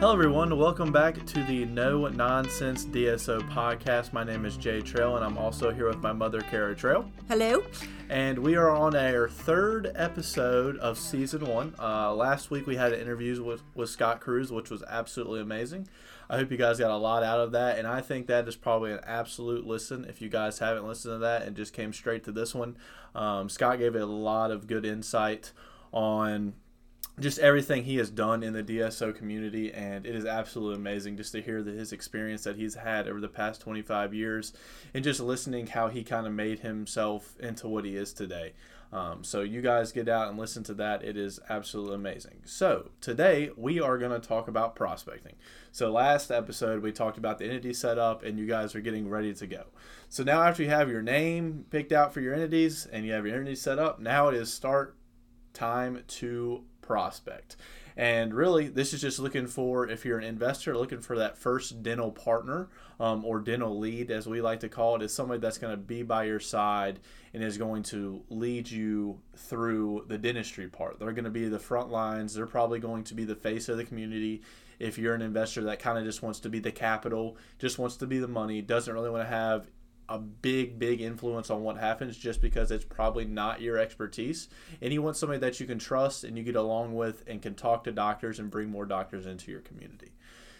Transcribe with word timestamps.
Hello, 0.00 0.12
everyone. 0.12 0.56
Welcome 0.56 0.92
back 0.92 1.26
to 1.26 1.42
the 1.42 1.64
No 1.64 2.06
Nonsense 2.06 2.84
DSO 2.86 3.40
podcast. 3.50 4.12
My 4.12 4.22
name 4.22 4.44
is 4.44 4.56
Jay 4.56 4.80
Trail, 4.80 5.16
and 5.16 5.24
I'm 5.24 5.36
also 5.36 5.72
here 5.72 5.88
with 5.88 6.00
my 6.00 6.12
mother, 6.12 6.40
Kara 6.40 6.72
Trail. 6.72 7.10
Hello. 7.26 7.64
And 8.08 8.38
we 8.38 8.54
are 8.54 8.70
on 8.70 8.94
our 8.94 9.28
third 9.28 9.90
episode 9.96 10.76
of 10.76 10.98
season 10.98 11.44
one. 11.46 11.74
Uh, 11.80 12.14
last 12.14 12.48
week 12.48 12.64
we 12.64 12.76
had 12.76 12.92
interviews 12.92 13.40
with, 13.40 13.64
with 13.74 13.90
Scott 13.90 14.20
Cruz, 14.20 14.52
which 14.52 14.70
was 14.70 14.84
absolutely 14.84 15.40
amazing. 15.40 15.88
I 16.30 16.36
hope 16.36 16.52
you 16.52 16.58
guys 16.58 16.78
got 16.78 16.92
a 16.92 16.96
lot 16.96 17.24
out 17.24 17.40
of 17.40 17.50
that, 17.50 17.76
and 17.76 17.88
I 17.88 18.00
think 18.00 18.28
that 18.28 18.46
is 18.46 18.54
probably 18.54 18.92
an 18.92 19.00
absolute 19.04 19.66
listen 19.66 20.04
if 20.04 20.22
you 20.22 20.28
guys 20.28 20.60
haven't 20.60 20.86
listened 20.86 21.14
to 21.16 21.18
that 21.18 21.42
and 21.42 21.56
just 21.56 21.72
came 21.72 21.92
straight 21.92 22.22
to 22.22 22.30
this 22.30 22.54
one. 22.54 22.76
Um, 23.16 23.48
Scott 23.48 23.80
gave 23.80 23.96
a 23.96 24.06
lot 24.06 24.52
of 24.52 24.68
good 24.68 24.86
insight 24.86 25.50
on 25.92 26.54
just 27.20 27.38
everything 27.38 27.84
he 27.84 27.96
has 27.96 28.10
done 28.10 28.42
in 28.42 28.52
the 28.52 28.62
DSO 28.62 29.14
community, 29.14 29.72
and 29.72 30.06
it 30.06 30.14
is 30.14 30.24
absolutely 30.24 30.76
amazing 30.76 31.16
just 31.16 31.32
to 31.32 31.42
hear 31.42 31.62
his 31.62 31.92
experience 31.92 32.44
that 32.44 32.56
he's 32.56 32.74
had 32.74 33.08
over 33.08 33.20
the 33.20 33.28
past 33.28 33.60
25 33.60 34.14
years, 34.14 34.52
and 34.94 35.04
just 35.04 35.20
listening 35.20 35.68
how 35.68 35.88
he 35.88 36.04
kind 36.04 36.26
of 36.26 36.32
made 36.32 36.60
himself 36.60 37.36
into 37.40 37.68
what 37.68 37.84
he 37.84 37.96
is 37.96 38.12
today. 38.12 38.52
Um, 38.90 39.22
so 39.22 39.42
you 39.42 39.60
guys 39.60 39.92
get 39.92 40.08
out 40.08 40.28
and 40.28 40.38
listen 40.38 40.62
to 40.64 40.74
that; 40.74 41.04
it 41.04 41.16
is 41.16 41.40
absolutely 41.48 41.96
amazing. 41.96 42.40
So 42.44 42.90
today 43.00 43.50
we 43.56 43.80
are 43.80 43.98
going 43.98 44.18
to 44.18 44.26
talk 44.26 44.48
about 44.48 44.74
prospecting. 44.74 45.34
So 45.72 45.90
last 45.90 46.30
episode 46.30 46.82
we 46.82 46.92
talked 46.92 47.18
about 47.18 47.38
the 47.38 47.44
entity 47.44 47.74
setup, 47.74 48.22
and 48.22 48.38
you 48.38 48.46
guys 48.46 48.74
are 48.74 48.80
getting 48.80 49.08
ready 49.08 49.34
to 49.34 49.46
go. 49.46 49.64
So 50.08 50.22
now 50.22 50.42
after 50.42 50.62
you 50.62 50.70
have 50.70 50.88
your 50.88 51.02
name 51.02 51.66
picked 51.70 51.92
out 51.92 52.14
for 52.14 52.20
your 52.20 52.34
entities 52.34 52.86
and 52.90 53.04
you 53.04 53.12
have 53.12 53.26
your 53.26 53.36
entity 53.36 53.56
set 53.56 53.78
up, 53.78 54.00
now 54.00 54.28
it 54.28 54.34
is 54.34 54.50
start 54.52 54.96
time 55.52 56.02
to 56.06 56.64
prospect. 56.88 57.56
And 57.96 58.32
really, 58.32 58.68
this 58.68 58.94
is 58.94 59.00
just 59.00 59.18
looking 59.18 59.46
for 59.48 59.88
if 59.88 60.04
you're 60.04 60.18
an 60.18 60.24
investor 60.24 60.76
looking 60.76 61.00
for 61.00 61.18
that 61.18 61.36
first 61.36 61.82
dental 61.82 62.12
partner 62.12 62.68
um, 63.00 63.24
or 63.24 63.40
dental 63.40 63.76
lead, 63.76 64.10
as 64.10 64.26
we 64.26 64.40
like 64.40 64.60
to 64.60 64.68
call 64.68 64.96
it, 64.96 65.02
is 65.02 65.12
somebody 65.12 65.40
that's 65.40 65.58
going 65.58 65.72
to 65.72 65.76
be 65.76 66.02
by 66.04 66.24
your 66.24 66.38
side 66.40 67.00
and 67.34 67.42
is 67.42 67.58
going 67.58 67.82
to 67.82 68.22
lead 68.30 68.70
you 68.70 69.20
through 69.36 70.04
the 70.06 70.16
dentistry 70.16 70.68
part. 70.68 70.98
They're 70.98 71.12
going 71.12 71.24
to 71.24 71.30
be 71.30 71.48
the 71.48 71.58
front 71.58 71.90
lines. 71.90 72.34
They're 72.34 72.46
probably 72.46 72.78
going 72.78 73.04
to 73.04 73.14
be 73.14 73.24
the 73.24 73.34
face 73.34 73.68
of 73.68 73.76
the 73.76 73.84
community. 73.84 74.42
If 74.78 74.96
you're 74.96 75.14
an 75.14 75.22
investor 75.22 75.62
that 75.64 75.80
kind 75.80 75.98
of 75.98 76.04
just 76.04 76.22
wants 76.22 76.38
to 76.40 76.48
be 76.48 76.60
the 76.60 76.70
capital, 76.70 77.36
just 77.58 77.80
wants 77.80 77.96
to 77.96 78.06
be 78.06 78.18
the 78.18 78.28
money, 78.28 78.62
doesn't 78.62 78.94
really 78.94 79.10
want 79.10 79.24
to 79.24 79.28
have 79.28 79.66
a 80.08 80.18
big, 80.18 80.78
big 80.78 81.00
influence 81.00 81.50
on 81.50 81.62
what 81.62 81.76
happens 81.76 82.16
just 82.16 82.40
because 82.40 82.70
it's 82.70 82.84
probably 82.84 83.24
not 83.24 83.60
your 83.60 83.76
expertise. 83.76 84.48
And 84.80 84.92
you 84.92 85.02
want 85.02 85.16
somebody 85.16 85.40
that 85.40 85.60
you 85.60 85.66
can 85.66 85.78
trust 85.78 86.24
and 86.24 86.36
you 86.36 86.44
get 86.44 86.56
along 86.56 86.94
with 86.94 87.24
and 87.26 87.42
can 87.42 87.54
talk 87.54 87.84
to 87.84 87.92
doctors 87.92 88.38
and 88.38 88.50
bring 88.50 88.70
more 88.70 88.86
doctors 88.86 89.26
into 89.26 89.50
your 89.50 89.60
community. 89.60 90.12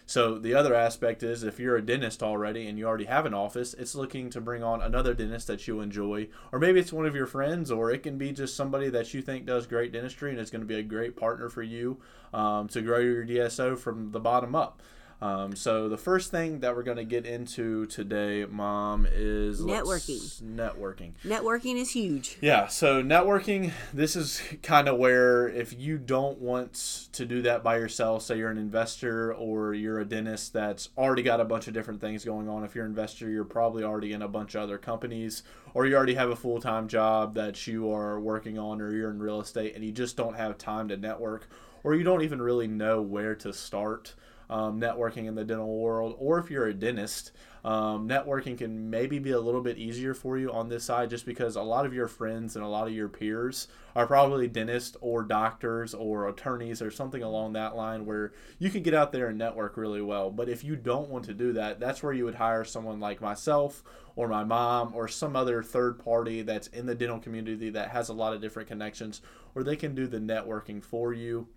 So 0.08 0.38
the 0.38 0.54
other 0.54 0.74
aspect 0.74 1.22
is 1.22 1.42
if 1.42 1.60
you're 1.60 1.76
a 1.76 1.84
dentist 1.84 2.22
already 2.22 2.66
and 2.66 2.78
you 2.78 2.86
already 2.86 3.04
have 3.04 3.26
an 3.26 3.34
office, 3.34 3.74
it's 3.74 3.94
looking 3.94 4.30
to 4.30 4.40
bring 4.40 4.62
on 4.62 4.80
another 4.80 5.12
dentist 5.12 5.48
that 5.48 5.68
you 5.68 5.82
enjoy, 5.82 6.28
or 6.50 6.58
maybe 6.58 6.80
it's 6.80 6.94
one 6.94 7.04
of 7.04 7.14
your 7.14 7.26
friends, 7.26 7.70
or 7.70 7.90
it 7.90 8.02
can 8.02 8.16
be 8.16 8.32
just 8.32 8.56
somebody 8.56 8.88
that 8.88 9.12
you 9.12 9.20
think 9.20 9.44
does 9.44 9.66
great 9.66 9.92
dentistry 9.92 10.30
and 10.30 10.40
is 10.40 10.50
going 10.50 10.62
to 10.62 10.66
be 10.66 10.78
a 10.78 10.82
great 10.82 11.14
partner 11.14 11.50
for 11.50 11.62
you 11.62 12.00
um, 12.32 12.68
to 12.68 12.80
grow 12.80 13.00
your 13.00 13.26
DSO 13.26 13.78
from 13.78 14.10
the 14.12 14.18
bottom 14.18 14.54
up. 14.54 14.80
Um, 15.20 15.56
so 15.56 15.88
the 15.88 15.96
first 15.96 16.30
thing 16.30 16.60
that 16.60 16.76
we're 16.76 16.84
going 16.84 16.96
to 16.96 17.04
get 17.04 17.26
into 17.26 17.86
today, 17.86 18.46
Mom, 18.48 19.06
is 19.10 19.60
networking. 19.60 20.42
Networking. 20.42 21.12
Networking 21.24 21.76
is 21.76 21.90
huge. 21.90 22.38
Yeah. 22.40 22.68
So 22.68 23.02
networking. 23.02 23.72
This 23.92 24.14
is 24.14 24.40
kind 24.62 24.86
of 24.86 24.98
where 24.98 25.48
if 25.48 25.76
you 25.76 25.98
don't 25.98 26.38
want 26.38 27.08
to 27.12 27.24
do 27.26 27.42
that 27.42 27.64
by 27.64 27.78
yourself, 27.78 28.22
say 28.22 28.38
you're 28.38 28.50
an 28.50 28.58
investor 28.58 29.34
or 29.34 29.74
you're 29.74 29.98
a 29.98 30.04
dentist 30.04 30.52
that's 30.52 30.90
already 30.96 31.22
got 31.22 31.40
a 31.40 31.44
bunch 31.44 31.66
of 31.66 31.74
different 31.74 32.00
things 32.00 32.24
going 32.24 32.48
on. 32.48 32.62
If 32.62 32.76
you're 32.76 32.84
an 32.84 32.92
investor, 32.92 33.28
you're 33.28 33.44
probably 33.44 33.82
already 33.82 34.12
in 34.12 34.22
a 34.22 34.28
bunch 34.28 34.54
of 34.54 34.62
other 34.62 34.78
companies, 34.78 35.42
or 35.74 35.84
you 35.84 35.96
already 35.96 36.14
have 36.14 36.30
a 36.30 36.36
full 36.36 36.60
time 36.60 36.86
job 36.86 37.34
that 37.34 37.66
you 37.66 37.90
are 37.92 38.20
working 38.20 38.56
on, 38.56 38.80
or 38.80 38.94
you're 38.94 39.10
in 39.10 39.18
real 39.18 39.40
estate 39.40 39.74
and 39.74 39.84
you 39.84 39.90
just 39.90 40.16
don't 40.16 40.36
have 40.36 40.58
time 40.58 40.86
to 40.88 40.96
network, 40.96 41.48
or 41.82 41.96
you 41.96 42.04
don't 42.04 42.22
even 42.22 42.40
really 42.40 42.68
know 42.68 43.02
where 43.02 43.34
to 43.34 43.52
start 43.52 44.14
um, 44.50 44.80
networking 44.80 45.26
in 45.26 45.34
the 45.34 45.44
dental 45.44 45.78
world, 45.78 46.16
or 46.18 46.38
if 46.38 46.50
you're 46.50 46.66
a 46.66 46.74
dentist, 46.74 47.32
um, 47.64 48.08
networking 48.08 48.56
can 48.56 48.88
maybe 48.88 49.18
be 49.18 49.32
a 49.32 49.40
little 49.40 49.60
bit 49.60 49.78
easier 49.78 50.14
for 50.14 50.38
you 50.38 50.50
on 50.52 50.68
this 50.68 50.84
side 50.84 51.10
just 51.10 51.26
because 51.26 51.56
a 51.56 51.62
lot 51.62 51.84
of 51.84 51.92
your 51.92 52.08
friends 52.08 52.56
and 52.56 52.64
a 52.64 52.68
lot 52.68 52.86
of 52.86 52.94
your 52.94 53.08
peers 53.08 53.68
are 53.96 54.06
probably 54.06 54.46
dentists 54.46 54.96
or 55.00 55.22
doctors 55.22 55.92
or 55.92 56.28
attorneys 56.28 56.80
or 56.80 56.90
something 56.90 57.22
along 57.22 57.52
that 57.52 57.76
line 57.76 58.06
where 58.06 58.32
you 58.58 58.70
can 58.70 58.82
get 58.82 58.94
out 58.94 59.12
there 59.12 59.28
and 59.28 59.38
network 59.38 59.76
really 59.76 60.00
well. 60.00 60.30
But 60.30 60.48
if 60.48 60.62
you 60.62 60.76
don't 60.76 61.10
want 61.10 61.24
to 61.26 61.34
do 61.34 61.52
that, 61.54 61.80
that's 61.80 62.02
where 62.02 62.12
you 62.12 62.24
would 62.24 62.36
hire 62.36 62.64
someone 62.64 63.00
like 63.00 63.20
myself 63.20 63.82
or 64.14 64.28
my 64.28 64.44
mom 64.44 64.92
or 64.94 65.08
some 65.08 65.36
other 65.36 65.62
third 65.62 65.98
party 65.98 66.42
that's 66.42 66.68
in 66.68 66.86
the 66.86 66.94
dental 66.94 67.18
community 67.18 67.70
that 67.70 67.90
has 67.90 68.08
a 68.08 68.14
lot 68.14 68.32
of 68.32 68.40
different 68.40 68.68
connections 68.68 69.20
where 69.52 69.64
they 69.64 69.76
can 69.76 69.94
do 69.94 70.06
the 70.06 70.18
networking 70.18 70.82
for 70.82 71.12
you 71.12 71.48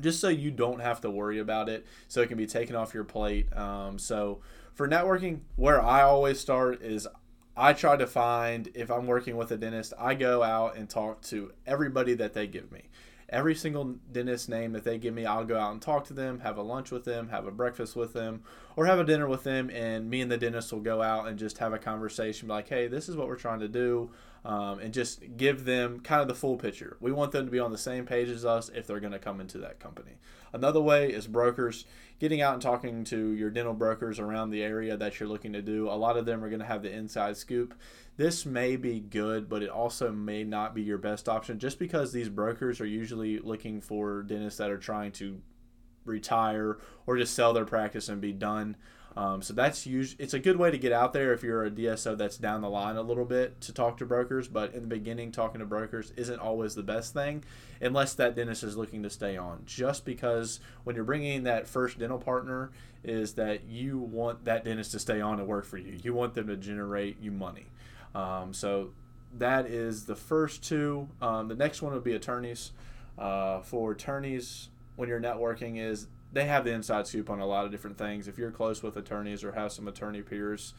just 0.00 0.20
so 0.20 0.28
you 0.28 0.50
don't 0.50 0.80
have 0.80 1.00
to 1.02 1.10
worry 1.10 1.38
about 1.38 1.68
it, 1.68 1.86
so 2.08 2.20
it 2.20 2.28
can 2.28 2.38
be 2.38 2.46
taken 2.46 2.76
off 2.76 2.94
your 2.94 3.04
plate. 3.04 3.54
Um, 3.56 3.98
so 3.98 4.40
for 4.74 4.88
networking, 4.88 5.40
where 5.56 5.80
I 5.80 6.02
always 6.02 6.40
start 6.40 6.82
is 6.82 7.06
I 7.56 7.72
try 7.72 7.96
to 7.96 8.06
find 8.06 8.68
if 8.74 8.90
I'm 8.90 9.06
working 9.06 9.36
with 9.36 9.52
a 9.52 9.56
dentist, 9.56 9.92
I 9.98 10.14
go 10.14 10.42
out 10.42 10.76
and 10.76 10.90
talk 10.90 11.22
to 11.22 11.52
everybody 11.66 12.14
that 12.14 12.34
they 12.34 12.46
give 12.46 12.72
me. 12.72 12.82
Every 13.28 13.54
single 13.54 13.96
dentist 14.10 14.48
name 14.48 14.72
that 14.72 14.84
they 14.84 14.98
give 14.98 15.14
me, 15.14 15.24
I'll 15.24 15.44
go 15.44 15.58
out 15.58 15.72
and 15.72 15.80
talk 15.80 16.04
to 16.06 16.14
them, 16.14 16.40
have 16.40 16.58
a 16.58 16.62
lunch 16.62 16.90
with 16.90 17.04
them, 17.04 17.28
have 17.28 17.46
a 17.46 17.52
breakfast 17.52 17.96
with 17.96 18.12
them, 18.12 18.42
or 18.76 18.86
have 18.86 18.98
a 18.98 19.04
dinner 19.04 19.28
with 19.28 19.44
them, 19.44 19.70
and 19.70 20.10
me 20.10 20.20
and 20.20 20.30
the 20.30 20.38
dentist 20.38 20.72
will 20.72 20.80
go 20.80 21.02
out 21.02 21.28
and 21.28 21.38
just 21.38 21.58
have 21.58 21.72
a 21.72 21.78
conversation, 21.78 22.48
like, 22.48 22.68
hey, 22.68 22.86
this 22.86 23.08
is 23.08 23.16
what 23.16 23.28
we're 23.28 23.36
trying 23.36 23.60
to 23.60 23.68
do 23.68 24.10
um, 24.44 24.78
and 24.78 24.92
just 24.92 25.36
give 25.36 25.64
them 25.64 26.00
kind 26.00 26.20
of 26.20 26.28
the 26.28 26.34
full 26.34 26.56
picture. 26.56 26.96
We 27.00 27.12
want 27.12 27.32
them 27.32 27.46
to 27.46 27.50
be 27.50 27.58
on 27.58 27.72
the 27.72 27.78
same 27.78 28.04
page 28.04 28.28
as 28.28 28.44
us 28.44 28.70
if 28.74 28.86
they're 28.86 29.00
going 29.00 29.12
to 29.12 29.18
come 29.18 29.40
into 29.40 29.58
that 29.58 29.80
company. 29.80 30.18
Another 30.52 30.80
way 30.80 31.10
is 31.10 31.26
brokers, 31.26 31.86
getting 32.18 32.42
out 32.42 32.52
and 32.52 32.62
talking 32.62 33.04
to 33.04 33.30
your 33.30 33.50
dental 33.50 33.72
brokers 33.72 34.18
around 34.18 34.50
the 34.50 34.62
area 34.62 34.96
that 34.96 35.18
you're 35.18 35.28
looking 35.28 35.54
to 35.54 35.62
do. 35.62 35.88
A 35.88 35.92
lot 35.92 36.16
of 36.16 36.26
them 36.26 36.44
are 36.44 36.50
going 36.50 36.60
to 36.60 36.66
have 36.66 36.82
the 36.82 36.92
inside 36.92 37.36
scoop. 37.36 37.74
This 38.16 38.44
may 38.44 38.76
be 38.76 39.00
good, 39.00 39.48
but 39.48 39.62
it 39.62 39.70
also 39.70 40.12
may 40.12 40.44
not 40.44 40.74
be 40.74 40.82
your 40.82 40.98
best 40.98 41.28
option 41.28 41.58
just 41.58 41.78
because 41.78 42.12
these 42.12 42.28
brokers 42.28 42.80
are 42.80 42.86
usually 42.86 43.38
looking 43.38 43.80
for 43.80 44.22
dentists 44.22 44.58
that 44.58 44.70
are 44.70 44.78
trying 44.78 45.12
to 45.12 45.40
retire 46.04 46.78
or 47.06 47.16
just 47.16 47.34
sell 47.34 47.52
their 47.52 47.64
practice 47.64 48.08
and 48.08 48.20
be 48.20 48.32
done. 48.32 48.76
Um, 49.16 49.42
so 49.42 49.54
that's 49.54 49.86
usually 49.86 50.24
it's 50.24 50.34
a 50.34 50.40
good 50.40 50.56
way 50.56 50.72
to 50.72 50.78
get 50.78 50.92
out 50.92 51.12
there 51.12 51.32
if 51.32 51.44
you're 51.44 51.64
a 51.64 51.70
DSO 51.70 52.18
that's 52.18 52.36
down 52.36 52.62
the 52.62 52.68
line 52.68 52.96
a 52.96 53.02
little 53.02 53.24
bit 53.24 53.60
to 53.62 53.72
talk 53.72 53.96
to 53.98 54.06
brokers. 54.06 54.48
But 54.48 54.74
in 54.74 54.82
the 54.82 54.88
beginning, 54.88 55.30
talking 55.30 55.60
to 55.60 55.66
brokers 55.66 56.12
isn't 56.16 56.40
always 56.40 56.74
the 56.74 56.82
best 56.82 57.14
thing, 57.14 57.44
unless 57.80 58.14
that 58.14 58.34
dentist 58.34 58.64
is 58.64 58.76
looking 58.76 59.04
to 59.04 59.10
stay 59.10 59.36
on. 59.36 59.62
Just 59.66 60.04
because 60.04 60.58
when 60.82 60.96
you're 60.96 61.04
bringing 61.04 61.34
in 61.34 61.44
that 61.44 61.68
first 61.68 61.98
dental 61.98 62.18
partner, 62.18 62.72
is 63.04 63.34
that 63.34 63.64
you 63.64 63.98
want 63.98 64.46
that 64.46 64.64
dentist 64.64 64.92
to 64.92 64.98
stay 64.98 65.20
on 65.20 65.38
and 65.38 65.46
work 65.46 65.64
for 65.64 65.78
you. 65.78 65.96
You 66.02 66.14
want 66.14 66.34
them 66.34 66.48
to 66.48 66.56
generate 66.56 67.20
you 67.20 67.30
money. 67.30 67.66
Um, 68.14 68.52
so 68.52 68.90
that 69.38 69.66
is 69.66 70.06
the 70.06 70.16
first 70.16 70.64
two. 70.64 71.08
Um, 71.20 71.48
the 71.48 71.54
next 71.54 71.82
one 71.82 71.92
would 71.92 72.04
be 72.04 72.14
attorneys. 72.14 72.72
Uh, 73.16 73.60
for 73.60 73.92
attorneys, 73.92 74.70
when 74.96 75.08
you're 75.08 75.20
networking, 75.20 75.78
is 75.78 76.06
they 76.32 76.46
have 76.46 76.64
the 76.64 76.72
inside 76.72 77.06
scoop 77.06 77.30
on 77.30 77.40
a 77.40 77.46
lot 77.46 77.64
of 77.64 77.70
different 77.70 77.96
things. 77.96 78.28
If 78.28 78.38
you're 78.38 78.50
close 78.50 78.82
with 78.82 78.96
attorneys 78.96 79.44
or 79.44 79.52
have 79.52 79.72
some 79.72 79.88
attorney 79.88 80.22
peers 80.22 80.74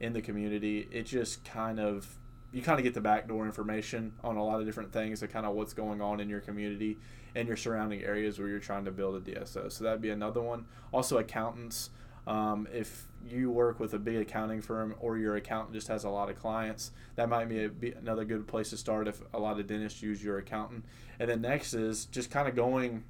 in 0.00 0.12
the 0.12 0.20
community, 0.20 0.86
it 0.90 1.04
just 1.04 1.44
kind 1.44 1.80
of 1.80 2.18
you 2.52 2.62
kind 2.62 2.78
of 2.78 2.84
get 2.84 2.94
the 2.94 3.00
backdoor 3.00 3.44
information 3.44 4.12
on 4.24 4.36
a 4.36 4.44
lot 4.44 4.58
of 4.58 4.66
different 4.66 4.92
things 4.92 5.22
of 5.22 5.30
kind 5.30 5.44
of 5.44 5.54
what's 5.54 5.74
going 5.74 6.00
on 6.00 6.18
in 6.18 6.28
your 6.28 6.40
community 6.40 6.96
and 7.34 7.46
your 7.46 7.56
surrounding 7.56 8.02
areas 8.02 8.38
where 8.38 8.48
you're 8.48 8.58
trying 8.58 8.84
to 8.86 8.90
build 8.90 9.16
a 9.16 9.20
DSO. 9.30 9.70
So 9.70 9.84
that'd 9.84 10.00
be 10.00 10.10
another 10.10 10.40
one. 10.40 10.66
Also, 10.92 11.18
accountants. 11.18 11.90
Um, 12.26 12.68
if 12.72 13.06
you 13.26 13.50
work 13.50 13.80
with 13.80 13.94
a 13.94 13.98
big 13.98 14.16
accounting 14.16 14.60
firm 14.60 14.94
or 15.00 15.16
your 15.16 15.36
accountant 15.36 15.74
just 15.74 15.88
has 15.88 16.04
a 16.04 16.10
lot 16.10 16.30
of 16.30 16.36
clients, 16.36 16.90
that 17.16 17.28
might 17.28 17.48
be, 17.48 17.64
a, 17.64 17.68
be 17.68 17.92
another 17.92 18.24
good 18.24 18.46
place 18.46 18.70
to 18.70 18.76
start 18.76 19.08
if 19.08 19.22
a 19.32 19.38
lot 19.38 19.58
of 19.58 19.66
dentists 19.66 20.02
use 20.02 20.22
your 20.22 20.38
accountant. 20.38 20.84
And 21.18 21.28
then 21.28 21.40
next 21.40 21.74
is 21.74 22.06
just 22.06 22.30
kind 22.30 22.48
of 22.48 22.54
going 22.54 23.04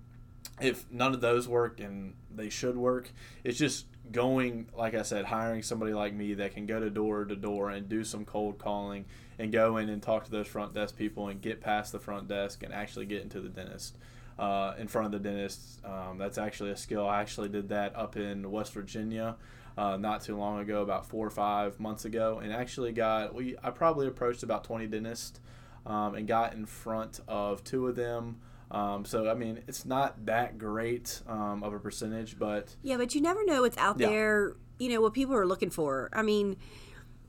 if 0.60 0.90
none 0.90 1.14
of 1.14 1.20
those 1.20 1.48
work 1.48 1.80
and 1.80 2.14
they 2.34 2.48
should 2.48 2.76
work, 2.76 3.10
it's 3.44 3.58
just 3.58 3.86
going, 4.10 4.68
like 4.76 4.94
I 4.94 5.02
said, 5.02 5.26
hiring 5.26 5.62
somebody 5.62 5.92
like 5.92 6.14
me 6.14 6.34
that 6.34 6.54
can 6.54 6.66
go 6.66 6.80
to 6.80 6.90
door 6.90 7.24
to 7.24 7.36
door 7.36 7.70
and 7.70 7.88
do 7.88 8.04
some 8.04 8.24
cold 8.24 8.58
calling 8.58 9.04
and 9.38 9.52
go 9.52 9.76
in 9.76 9.88
and 9.88 10.02
talk 10.02 10.24
to 10.24 10.30
those 10.30 10.46
front 10.46 10.74
desk 10.74 10.96
people 10.96 11.28
and 11.28 11.40
get 11.40 11.60
past 11.60 11.92
the 11.92 11.98
front 11.98 12.28
desk 12.28 12.62
and 12.62 12.72
actually 12.72 13.06
get 13.06 13.22
into 13.22 13.40
the 13.40 13.48
dentist. 13.48 13.96
Uh, 14.38 14.72
in 14.78 14.86
front 14.86 15.04
of 15.04 15.10
the 15.10 15.28
dentist. 15.28 15.84
Um, 15.84 16.16
that's 16.16 16.38
actually 16.38 16.70
a 16.70 16.76
skill. 16.76 17.08
I 17.08 17.20
actually 17.20 17.48
did 17.48 17.70
that 17.70 17.96
up 17.96 18.16
in 18.16 18.52
West 18.52 18.72
Virginia 18.72 19.34
uh, 19.78 19.96
not 19.96 20.22
too 20.22 20.36
long 20.36 20.60
ago, 20.60 20.82
about 20.82 21.06
four 21.06 21.26
or 21.26 21.30
five 21.30 21.78
months 21.78 22.04
ago, 22.04 22.40
and 22.42 22.52
actually 22.52 22.92
got 22.92 23.34
we 23.34 23.56
I 23.62 23.70
probably 23.70 24.06
approached 24.06 24.44
about 24.44 24.62
20 24.62 24.86
dentists 24.88 25.40
um, 25.86 26.14
and 26.14 26.26
got 26.26 26.52
in 26.52 26.66
front 26.66 27.20
of 27.26 27.62
two 27.62 27.86
of 27.86 27.96
them 27.96 28.40
Um, 28.70 29.04
so 29.04 29.30
I 29.30 29.34
mean, 29.34 29.62
it's 29.66 29.84
not 29.84 30.26
that 30.26 30.58
great 30.58 31.22
um, 31.26 31.62
of 31.62 31.72
a 31.72 31.78
percentage, 31.78 32.38
but 32.38 32.76
Yeah, 32.82 32.96
but 32.96 33.14
you 33.14 33.20
never 33.20 33.44
know 33.44 33.62
what's 33.62 33.78
out 33.78 33.98
Yeah. 33.98 34.08
there, 34.08 34.56
you 34.78 34.90
know, 34.90 35.00
what 35.00 35.14
people 35.14 35.34
are 35.34 35.46
looking 35.46 35.70
for. 35.70 36.10
I 36.12 36.22
mean, 36.22 36.56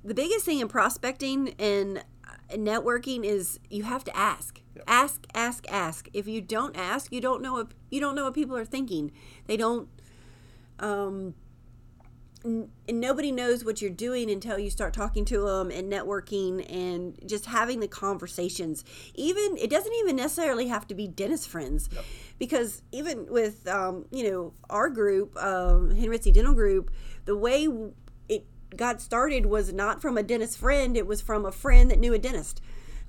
the 0.04 0.14
biggest 0.14 0.46
thing 0.46 0.60
in 0.60 0.68
prospecting 0.68 1.56
and 1.60 2.00
uh, 2.28 2.56
networking 2.56 3.24
is 3.24 3.60
you 3.70 3.84
have 3.84 4.04
to 4.06 4.16
ask. 4.18 4.62
Ask, 4.88 5.26
ask, 5.34 5.70
ask. 5.70 6.08
If 6.14 6.26
you 6.28 6.42
don't 6.42 6.76
ask, 6.76 7.12
you 7.12 7.20
don't 7.22 7.42
know 7.42 7.54
what 7.54 7.74
you 7.92 8.00
don't 8.00 8.16
know 8.16 8.24
what 8.24 8.34
people 8.34 8.56
are 8.56 8.66
thinking. 8.66 9.12
They 9.46 9.58
don't 9.58 9.90
um 10.80 11.36
n- 12.44 12.70
and 12.88 13.00
nobody 13.00 13.32
knows 13.32 13.64
what 13.64 13.82
you're 13.82 13.92
doing 13.92 14.30
until 14.30 14.58
you 14.58 14.70
start 14.70 14.94
talking 14.94 15.26
to 15.26 15.42
them 15.42 15.72
and 15.72 15.92
networking 15.92 16.66
and 16.72 17.18
just 17.26 17.46
having 17.46 17.80
the 17.80 17.88
conversations 17.88 18.84
even 19.16 19.58
it 19.58 19.70
doesn't 19.70 19.94
even 19.96 20.16
necessarily 20.16 20.68
have 20.68 20.88
to 20.88 20.96
be 20.96 21.08
dentist 21.08 21.48
friends 21.48 21.90
because 22.38 22.82
even 22.92 23.26
with 23.30 23.68
um, 23.68 24.06
you 24.12 24.30
know 24.30 24.54
our 24.70 24.90
group 24.90 25.36
um, 25.38 25.96
henritze 25.96 26.32
dental 26.32 26.54
group 26.54 26.92
the 27.26 27.36
way 27.36 27.68
it 28.28 28.46
got 28.76 29.02
started 29.02 29.46
was 29.46 29.74
not 29.74 30.02
from 30.02 30.18
a 30.18 30.24
dentist 30.24 30.58
friend 30.58 30.96
it 30.96 31.08
was 31.08 31.22
from 31.22 31.46
a 31.46 31.52
friend 31.52 31.90
that 31.92 32.00
knew 32.00 32.14
a 32.14 32.20
dentist 32.20 32.62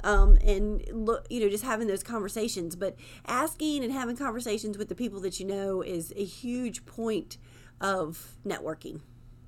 um, 0.03 0.39
and 0.45 0.83
look, 0.93 1.27
you 1.29 1.41
know, 1.41 1.49
just 1.49 1.65
having 1.65 1.87
those 1.87 2.03
conversations. 2.03 2.77
But 2.77 2.97
asking 3.27 3.85
and 3.85 3.93
having 3.93 4.17
conversations 4.17 4.79
with 4.79 4.89
the 4.89 4.95
people 4.95 5.21
that 5.21 5.41
you 5.41 5.47
know 5.47 5.83
is 5.83 6.13
a 6.17 6.25
huge 6.25 6.87
point 6.87 7.37
of 7.81 8.37
networking. 8.47 9.01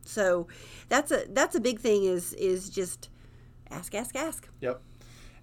So 0.04 0.48
that's 0.88 1.10
a 1.10 1.24
that's 1.28 1.54
a 1.54 1.60
big 1.60 1.80
thing. 1.80 2.04
Is 2.04 2.32
is 2.34 2.68
just 2.70 3.08
ask, 3.70 3.94
ask, 3.94 4.14
ask. 4.16 4.48
Yep. 4.60 4.80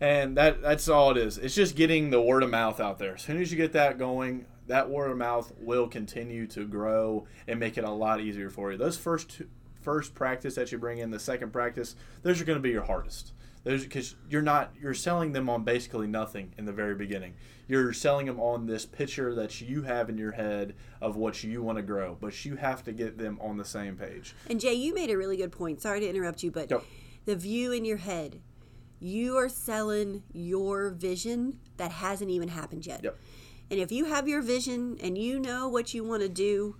And 0.01 0.37
that 0.37 0.61
that's 0.61 0.87
all 0.87 1.11
it 1.11 1.17
is. 1.17 1.37
It's 1.37 1.55
just 1.55 1.75
getting 1.75 2.09
the 2.09 2.21
word 2.21 2.43
of 2.43 2.49
mouth 2.49 2.79
out 2.79 2.99
there. 2.99 3.15
As 3.15 3.21
soon 3.21 3.41
as 3.41 3.51
you 3.51 3.57
get 3.57 3.73
that 3.73 3.97
going, 3.97 4.45
that 4.67 4.89
word 4.89 5.11
of 5.11 5.17
mouth 5.17 5.51
will 5.59 5.87
continue 5.87 6.47
to 6.47 6.65
grow 6.65 7.25
and 7.47 7.59
make 7.59 7.77
it 7.77 7.83
a 7.83 7.91
lot 7.91 8.21
easier 8.21 8.49
for 8.49 8.71
you. 8.71 8.77
Those 8.77 8.97
first 8.97 9.29
two, 9.29 9.49
first 9.81 10.13
practice 10.13 10.55
that 10.55 10.71
you 10.71 10.77
bring 10.77 10.99
in, 10.99 11.11
the 11.11 11.19
second 11.19 11.51
practice, 11.51 11.95
those 12.21 12.39
are 12.39 12.45
going 12.45 12.57
to 12.57 12.63
be 12.63 12.69
your 12.69 12.83
hardest. 12.83 13.33
Those 13.63 13.83
because 13.83 14.15
you're 14.29 14.41
not 14.41 14.73
you're 14.79 14.93
selling 14.93 15.33
them 15.33 15.49
on 15.49 15.63
basically 15.63 16.07
nothing 16.07 16.53
in 16.57 16.65
the 16.65 16.71
very 16.71 16.95
beginning. 16.95 17.33
You're 17.67 17.93
selling 17.93 18.25
them 18.25 18.39
on 18.39 18.65
this 18.65 18.85
picture 18.85 19.35
that 19.35 19.61
you 19.61 19.83
have 19.83 20.09
in 20.09 20.17
your 20.17 20.31
head 20.31 20.75
of 21.01 21.17
what 21.17 21.43
you 21.43 21.61
want 21.61 21.77
to 21.77 21.81
grow, 21.81 22.17
but 22.19 22.45
you 22.45 22.55
have 22.55 22.83
to 22.85 22.93
get 22.93 23.17
them 23.17 23.37
on 23.41 23.57
the 23.57 23.65
same 23.65 23.95
page. 23.95 24.33
And 24.49 24.59
Jay, 24.59 24.73
you 24.73 24.93
made 24.93 25.11
a 25.11 25.17
really 25.17 25.37
good 25.37 25.51
point. 25.51 25.81
Sorry 25.81 25.99
to 25.99 26.09
interrupt 26.09 26.41
you, 26.41 26.51
but 26.51 26.71
Yep. 26.71 26.83
the 27.25 27.35
view 27.35 27.71
in 27.71 27.85
your 27.85 27.97
head, 27.97 28.41
you 28.99 29.37
are 29.37 29.49
selling 29.49 30.23
your 30.33 30.89
vision 30.89 31.59
that 31.77 31.91
hasn't 31.91 32.31
even 32.31 32.49
happened 32.49 32.85
yet. 32.87 33.03
Yep. 33.03 33.17
And 33.71 33.79
if 33.79 33.91
you 33.91 34.05
have 34.05 34.27
your 34.27 34.41
vision 34.41 34.97
and 35.03 35.17
you 35.17 35.39
know 35.39 35.67
what 35.67 35.93
you 35.93 36.03
want 36.03 36.23
to 36.23 36.29
do, 36.29 36.75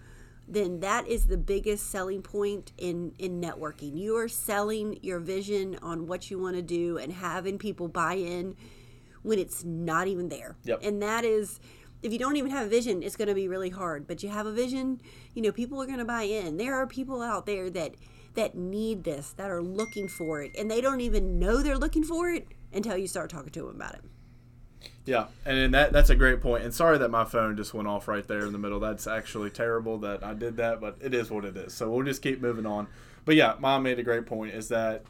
then 0.50 0.80
that 0.80 1.08
is 1.08 1.28
the 1.28 1.38
biggest 1.38 1.90
selling 1.90 2.22
point 2.22 2.72
in 2.78 3.14
in 3.20 3.42
networking. 3.42 3.98
You 3.98 4.18
are 4.18 4.28
selling 4.28 5.00
your 5.02 5.20
vision 5.20 5.78
on 5.82 6.08
what 6.08 6.32
you 6.32 6.40
want 6.40 6.56
to 6.56 6.62
do 6.62 6.98
and 6.98 7.14
having 7.14 7.58
people 7.58 7.88
buy 7.88 8.16
in 8.16 8.56
when 9.22 9.40
it's 9.40 9.64
not 9.64 10.08
even 10.08 10.30
there. 10.30 10.58
Yep. 10.64 10.80
And 10.84 11.02
that 11.02 11.24
is 11.26 11.60
if 12.02 12.14
you 12.14 12.20
don't 12.20 12.38
even 12.38 12.52
have 12.52 12.66
a 12.66 12.70
vision, 12.70 13.04
it's 13.04 13.16
going 13.16 13.28
to 13.28 13.36
be 13.36 13.48
really 13.48 13.70
hard. 13.70 14.08
But 14.08 14.24
you 14.24 14.30
have 14.30 14.46
a 14.46 14.52
vision, 14.52 15.02
you 15.34 15.42
know, 15.42 15.52
people 15.52 15.82
are 15.82 15.86
going 15.86 16.00
to 16.00 16.06
buy 16.06 16.24
in. 16.24 16.58
There 16.58 16.76
are 16.76 16.88
people 16.88 17.22
out 17.22 17.46
there 17.46 17.70
that 17.72 17.96
that 18.36 18.56
need 18.56 19.04
this, 19.04 19.34
that 19.34 19.50
are 19.50 19.62
looking 19.62 20.08
for 20.08 20.42
it, 20.42 20.52
and 20.58 20.70
they 20.70 20.82
don't 20.82 21.02
even 21.02 21.40
know 21.40 21.62
they're 21.62 21.78
looking 21.78 22.04
for 22.04 22.30
it 22.30 22.48
until 22.72 22.96
you 22.96 23.08
start 23.08 23.30
talking 23.30 23.52
to 23.52 23.66
them 23.66 23.76
about 23.76 23.96
it. 23.96 24.02
Yeah, 25.10 25.26
and 25.44 25.74
that 25.74 25.92
that's 25.92 26.12
a 26.12 26.16
great 26.16 26.40
point. 26.40 26.64
And 26.64 26.72
sorry 26.72 27.00
that 27.00 27.10
my 27.10 27.26
phone 27.26 27.58
just 27.58 27.74
went 27.74 27.88
off 27.88 28.08
right 28.08 28.28
there 28.28 28.46
in 28.46 28.52
the 28.52 28.60
middle. 28.60 28.80
That's 28.80 29.08
actually 29.08 29.50
terrible 29.50 29.98
that 29.98 30.24
I 30.24 30.36
did 30.36 30.58
that, 30.58 30.80
but 30.80 30.98
it 31.02 31.16
is 31.16 31.32
what 31.32 31.46
it 31.46 31.58
is. 31.58 31.74
So 31.74 31.90
we'll 31.90 32.06
just 32.06 32.22
keep 32.22 32.40
moving 32.40 32.68
on. 32.68 32.88
But 33.26 33.34
yeah, 33.34 33.56
mom 33.60 33.82
made 33.82 33.98
a 33.98 34.04
great 34.04 34.28
point 34.28 34.54
is 34.54 34.68
that 34.68 35.02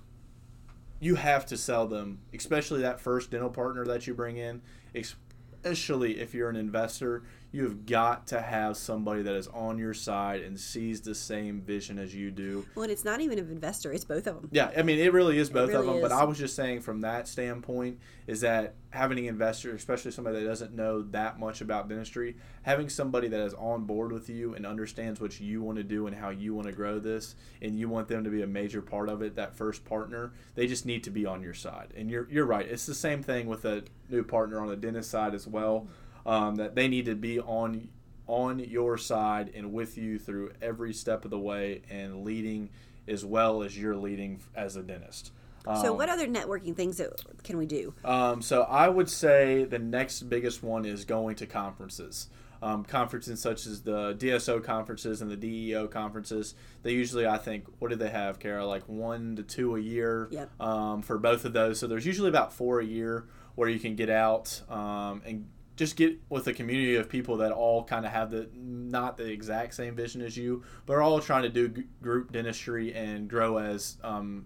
you 1.01 1.15
have 1.15 1.45
to 1.47 1.57
sell 1.57 1.85
them, 1.85 2.19
especially 2.33 2.81
that 2.81 3.01
first 3.01 3.31
dental 3.31 3.49
partner 3.49 3.83
that 3.87 4.07
you 4.07 4.13
bring 4.13 4.37
in, 4.37 4.61
especially 4.95 6.21
if 6.21 6.33
you're 6.33 6.49
an 6.49 6.55
investor, 6.55 7.23
you 7.51 7.63
have 7.63 7.85
got 7.87 8.27
to 8.27 8.41
have 8.41 8.77
somebody 8.77 9.23
that 9.23 9.33
is 9.33 9.47
on 9.47 9.79
your 9.79 9.93
side 9.93 10.41
and 10.41 10.59
sees 10.59 11.01
the 11.01 11.15
same 11.15 11.61
vision 11.61 11.97
as 11.97 12.13
you 12.13 12.29
do. 12.29 12.65
Well, 12.75 12.83
and 12.83 12.91
it's 12.91 13.03
not 13.03 13.21
even 13.21 13.39
an 13.39 13.49
investor; 13.49 13.91
it's 13.91 14.05
both 14.05 14.27
of 14.27 14.35
them. 14.35 14.49
Yeah, 14.51 14.71
I 14.77 14.83
mean, 14.83 14.99
it 14.99 15.13
really 15.13 15.39
is 15.39 15.49
both 15.49 15.73
of 15.73 15.81
really 15.81 15.99
them. 15.99 16.01
But. 16.01 16.11
I 16.11 16.23
was 16.25 16.37
just 16.37 16.55
saying 16.55 16.81
from 16.81 17.01
that 17.01 17.27
standpoint 17.27 17.99
is 18.27 18.41
that 18.41 18.75
having 18.91 19.17
an 19.17 19.25
investor, 19.25 19.73
especially 19.73 20.11
somebody 20.11 20.39
that 20.39 20.45
doesn't 20.45 20.75
know 20.75 21.01
that 21.01 21.39
much 21.39 21.61
about 21.61 21.89
dentistry, 21.89 22.35
having 22.61 22.87
somebody 22.87 23.27
that 23.27 23.39
is 23.39 23.55
on 23.55 23.85
board 23.85 24.11
with 24.11 24.29
you 24.29 24.53
and 24.53 24.65
understands 24.65 25.19
what 25.19 25.39
you 25.39 25.63
want 25.63 25.77
to 25.77 25.83
do 25.83 26.05
and 26.05 26.15
how 26.15 26.29
you 26.29 26.53
want 26.53 26.67
to 26.67 26.73
grow 26.73 26.99
this, 26.99 27.35
and 27.63 27.79
you 27.79 27.89
want 27.89 28.07
them 28.07 28.23
to 28.23 28.29
be 28.29 28.43
a 28.43 28.47
major 28.47 28.81
part 28.81 29.09
of 29.09 29.23
it, 29.23 29.35
that 29.35 29.55
first 29.55 29.83
partner, 29.85 30.33
they 30.53 30.67
just 30.67 30.85
need 30.85 31.03
to 31.03 31.09
be 31.09 31.25
on 31.25 31.41
your 31.41 31.55
side. 31.55 31.93
And 31.97 32.11
you're 32.11 32.27
you're 32.29 32.45
right. 32.45 32.67
It's 32.67 32.85
the 32.85 32.93
same 32.93 33.23
thing 33.23 33.47
with 33.47 33.65
a 33.65 33.83
new 34.07 34.23
partner 34.23 34.59
on 34.59 34.67
the 34.67 34.75
dentist 34.75 35.09
side 35.09 35.33
as 35.33 35.47
well. 35.47 35.87
Um, 36.25 36.55
that 36.57 36.75
they 36.75 36.87
need 36.87 37.05
to 37.05 37.15
be 37.15 37.39
on 37.39 37.89
on 38.27 38.59
your 38.59 38.97
side 38.97 39.51
and 39.55 39.73
with 39.73 39.97
you 39.97 40.19
through 40.19 40.51
every 40.61 40.93
step 40.93 41.25
of 41.25 41.31
the 41.31 41.39
way 41.39 41.81
and 41.89 42.23
leading 42.23 42.69
as 43.07 43.25
well 43.25 43.63
as 43.63 43.75
you're 43.75 43.95
leading 43.95 44.39
as 44.55 44.75
a 44.75 44.83
dentist. 44.83 45.31
So, 45.65 45.91
Um, 45.91 45.97
what 45.97 46.09
other 46.09 46.27
networking 46.27 46.75
things 46.75 46.97
that 46.97 47.09
can 47.43 47.57
we 47.57 47.65
do? 47.65 47.93
um, 48.05 48.41
so 48.43 48.61
I 48.63 48.87
would 48.87 49.09
say 49.09 49.63
the 49.65 49.79
next 49.79 50.23
biggest 50.29 50.61
one 50.61 50.85
is 50.85 51.05
going 51.05 51.35
to 51.37 51.47
conferences. 51.47 52.29
Um, 52.61 52.83
conferences 52.83 53.41
such 53.41 53.65
as 53.65 53.81
the 53.81 54.13
DSO 54.15 54.59
conferences 54.63 55.21
and 55.21 55.31
the 55.31 55.37
DEO 55.37 55.87
conferences. 55.87 56.55
They 56.83 56.91
usually, 56.93 57.25
I 57.25 57.37
think, 57.37 57.65
what 57.79 57.89
do 57.89 57.95
they 57.95 58.09
have, 58.09 58.37
Kara? 58.39 58.65
Like 58.65 58.83
one 58.87 59.35
to 59.37 59.43
two 59.43 59.75
a 59.75 59.79
year 59.79 60.27
Yep. 60.29 60.61
um, 60.61 61.01
for 61.01 61.17
both 61.17 61.45
of 61.45 61.53
those. 61.53 61.79
So 61.79 61.87
there's 61.87 62.05
usually 62.05 62.29
about 62.29 62.51
four 62.53 62.79
a 62.79 62.85
year 62.85 63.25
where 63.55 63.69
you 63.69 63.79
can 63.79 63.95
get 63.95 64.09
out 64.09 64.61
um, 64.69 65.21
and 65.25 65.47
just 65.79 65.95
get 65.95 66.19
with 66.27 66.45
a 66.45 66.53
community 66.53 66.97
of 66.97 67.07
people 67.07 67.37
that 67.37 67.53
all 67.53 67.85
kind 67.85 68.05
of 68.05 68.11
have 68.11 68.31
the 68.31 68.49
not 68.53 69.15
the 69.15 69.23
exact 69.23 69.73
same 69.73 69.95
vision 69.95 70.21
as 70.21 70.35
you, 70.35 70.61
but 70.85 70.93
are 70.93 71.01
all 71.01 71.21
trying 71.21 71.43
to 71.43 71.49
do 71.49 71.69
g- 71.69 71.83
group 72.01 72.33
dentistry 72.33 72.93
and 72.93 73.29
grow 73.29 73.57
as 73.57 73.95
um, 74.03 74.45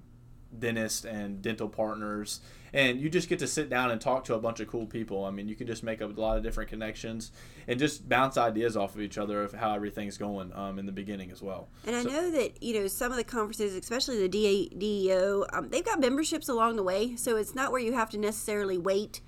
dentists 0.59 1.05
and 1.05 1.41
dental 1.41 1.67
partners. 1.67 2.39
And 2.71 3.01
you 3.01 3.09
just 3.09 3.29
get 3.29 3.39
to 3.39 3.47
sit 3.47 3.67
down 3.67 3.89
and 3.89 3.99
talk 3.99 4.25
to 4.25 4.35
a 4.35 4.39
bunch 4.39 4.59
of 4.59 4.67
cool 4.67 4.85
people. 4.85 5.25
I 5.25 5.31
mean, 5.31 5.47
you 5.47 5.55
can 5.55 5.65
just 5.65 5.81
make 5.81 6.01
a 6.01 6.05
lot 6.05 6.37
of 6.37 6.43
different 6.43 6.69
connections 6.69 7.31
and 7.67 7.79
just 7.79 8.07
bounce 8.07 8.37
ideas 8.37 8.77
off 8.77 8.93
of 8.93 9.01
each 9.01 9.17
other 9.17 9.41
of 9.41 9.53
how 9.53 9.73
everything's 9.73 10.19
going 10.19 10.53
um, 10.53 10.77
in 10.77 10.85
the 10.85 10.91
beginning 10.91 11.31
as 11.31 11.41
well. 11.41 11.67
And 11.87 11.95
I 11.95 12.03
know 12.03 12.29
that 12.29 12.61
you 12.61 12.79
know 12.79 12.85
some 12.85 13.09
of 13.11 13.17
the 13.17 13.23
conferences, 13.23 13.73
especially 13.73 14.19
the 14.19 14.29
DA, 14.29 14.67
DEO, 14.69 15.47
um, 15.51 15.69
they've 15.69 15.83
got 15.83 15.99
memberships 15.99 16.47
along 16.47 16.75
the 16.75 16.83
way, 16.83 17.15
so 17.15 17.37
it's 17.37 17.55
not 17.55 17.71
where 17.71 17.81
you 17.81 17.93
have 17.93 18.11
to 18.11 18.19
necessarily 18.19 18.77
wait 18.77 19.21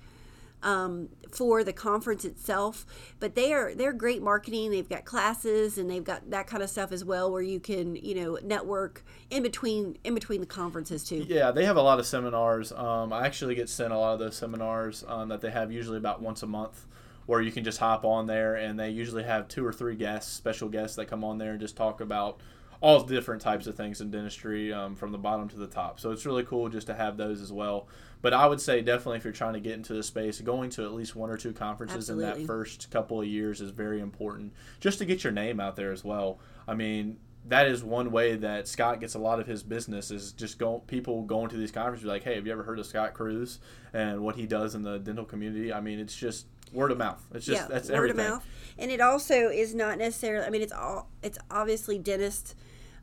um, 0.66 1.08
for 1.30 1.62
the 1.62 1.72
conference 1.72 2.24
itself. 2.24 2.84
But 3.20 3.34
they 3.34 3.52
are 3.52 3.74
they're 3.74 3.92
great 3.92 4.20
marketing. 4.20 4.70
They've 4.70 4.88
got 4.88 5.04
classes 5.04 5.78
and 5.78 5.88
they've 5.88 6.04
got 6.04 6.30
that 6.30 6.46
kind 6.48 6.62
of 6.62 6.68
stuff 6.68 6.92
as 6.92 7.04
well, 7.04 7.30
where 7.30 7.40
you 7.40 7.60
can 7.60 7.96
you 7.96 8.14
know 8.16 8.38
network 8.42 9.04
in 9.30 9.42
between 9.42 9.96
in 10.04 10.14
between 10.14 10.40
the 10.40 10.46
conferences 10.46 11.04
too. 11.04 11.24
Yeah, 11.26 11.52
they 11.52 11.64
have 11.64 11.76
a 11.76 11.82
lot 11.82 11.98
of 11.98 12.06
seminars. 12.06 12.72
Um, 12.72 13.12
I 13.12 13.24
actually 13.24 13.54
get 13.54 13.68
sent 13.68 13.92
a 13.92 13.98
lot 13.98 14.14
of 14.14 14.18
those 14.18 14.36
seminars 14.36 15.04
um, 15.06 15.28
that 15.28 15.40
they 15.40 15.50
have 15.50 15.70
usually 15.72 15.98
about 15.98 16.20
once 16.20 16.42
a 16.42 16.46
month, 16.46 16.86
where 17.26 17.40
you 17.40 17.52
can 17.52 17.62
just 17.62 17.78
hop 17.78 18.04
on 18.04 18.26
there, 18.26 18.56
and 18.56 18.78
they 18.78 18.90
usually 18.90 19.22
have 19.22 19.46
two 19.46 19.64
or 19.64 19.72
three 19.72 19.94
guests, 19.94 20.32
special 20.32 20.68
guests 20.68 20.96
that 20.96 21.06
come 21.06 21.22
on 21.22 21.38
there 21.38 21.52
and 21.52 21.60
just 21.60 21.76
talk 21.76 22.00
about 22.00 22.40
all 22.80 23.00
different 23.00 23.42
types 23.42 23.66
of 23.66 23.74
things 23.74 24.00
in 24.00 24.10
dentistry 24.10 24.72
um, 24.72 24.94
from 24.94 25.12
the 25.12 25.18
bottom 25.18 25.48
to 25.48 25.56
the 25.56 25.66
top. 25.66 25.98
So 26.00 26.10
it's 26.10 26.26
really 26.26 26.44
cool 26.44 26.68
just 26.68 26.86
to 26.88 26.94
have 26.94 27.16
those 27.16 27.40
as 27.40 27.52
well. 27.52 27.88
But 28.22 28.32
I 28.34 28.46
would 28.46 28.60
say 28.60 28.80
definitely 28.80 29.18
if 29.18 29.24
you're 29.24 29.32
trying 29.32 29.54
to 29.54 29.60
get 29.60 29.74
into 29.74 29.94
the 29.94 30.02
space, 30.02 30.40
going 30.40 30.70
to 30.70 30.84
at 30.84 30.92
least 30.92 31.14
one 31.14 31.30
or 31.30 31.36
two 31.36 31.52
conferences 31.52 32.10
in 32.10 32.18
that 32.18 32.40
first 32.46 32.90
couple 32.90 33.20
of 33.20 33.26
years 33.26 33.60
is 33.60 33.70
very 33.70 34.00
important, 34.00 34.52
just 34.80 34.98
to 34.98 35.04
get 35.04 35.22
your 35.22 35.32
name 35.32 35.60
out 35.60 35.76
there 35.76 35.92
as 35.92 36.02
well. 36.04 36.38
I 36.66 36.74
mean, 36.74 37.18
that 37.48 37.68
is 37.68 37.84
one 37.84 38.10
way 38.10 38.36
that 38.36 38.66
Scott 38.66 39.00
gets 39.00 39.14
a 39.14 39.18
lot 39.18 39.38
of 39.38 39.46
his 39.46 39.62
business 39.62 40.10
is 40.10 40.32
just 40.32 40.58
go 40.58 40.80
people 40.86 41.22
going 41.22 41.48
to 41.50 41.56
these 41.56 41.70
conferences 41.70 42.02
be 42.02 42.08
like, 42.08 42.24
hey, 42.24 42.34
have 42.34 42.46
you 42.46 42.52
ever 42.52 42.64
heard 42.64 42.78
of 42.78 42.86
Scott 42.86 43.14
Cruz 43.14 43.60
and 43.92 44.20
what 44.20 44.34
he 44.36 44.46
does 44.46 44.74
in 44.74 44.82
the 44.82 44.98
dental 44.98 45.24
community? 45.24 45.72
I 45.72 45.80
mean, 45.80 46.00
it's 46.00 46.16
just 46.16 46.46
word 46.72 46.90
of 46.90 46.98
mouth. 46.98 47.24
It's 47.32 47.46
just 47.46 47.68
that's 47.68 47.88
word 47.88 47.96
everything. 47.96 48.20
of 48.20 48.32
mouth. 48.32 48.46
And 48.78 48.90
it 48.90 49.00
also 49.00 49.48
is 49.48 49.74
not 49.74 49.98
necessarily. 49.98 50.46
I 50.46 50.50
mean, 50.50 50.62
it's 50.62 50.72
all. 50.72 51.08
It's 51.22 51.38
obviously 51.50 51.98
dentists 51.98 52.54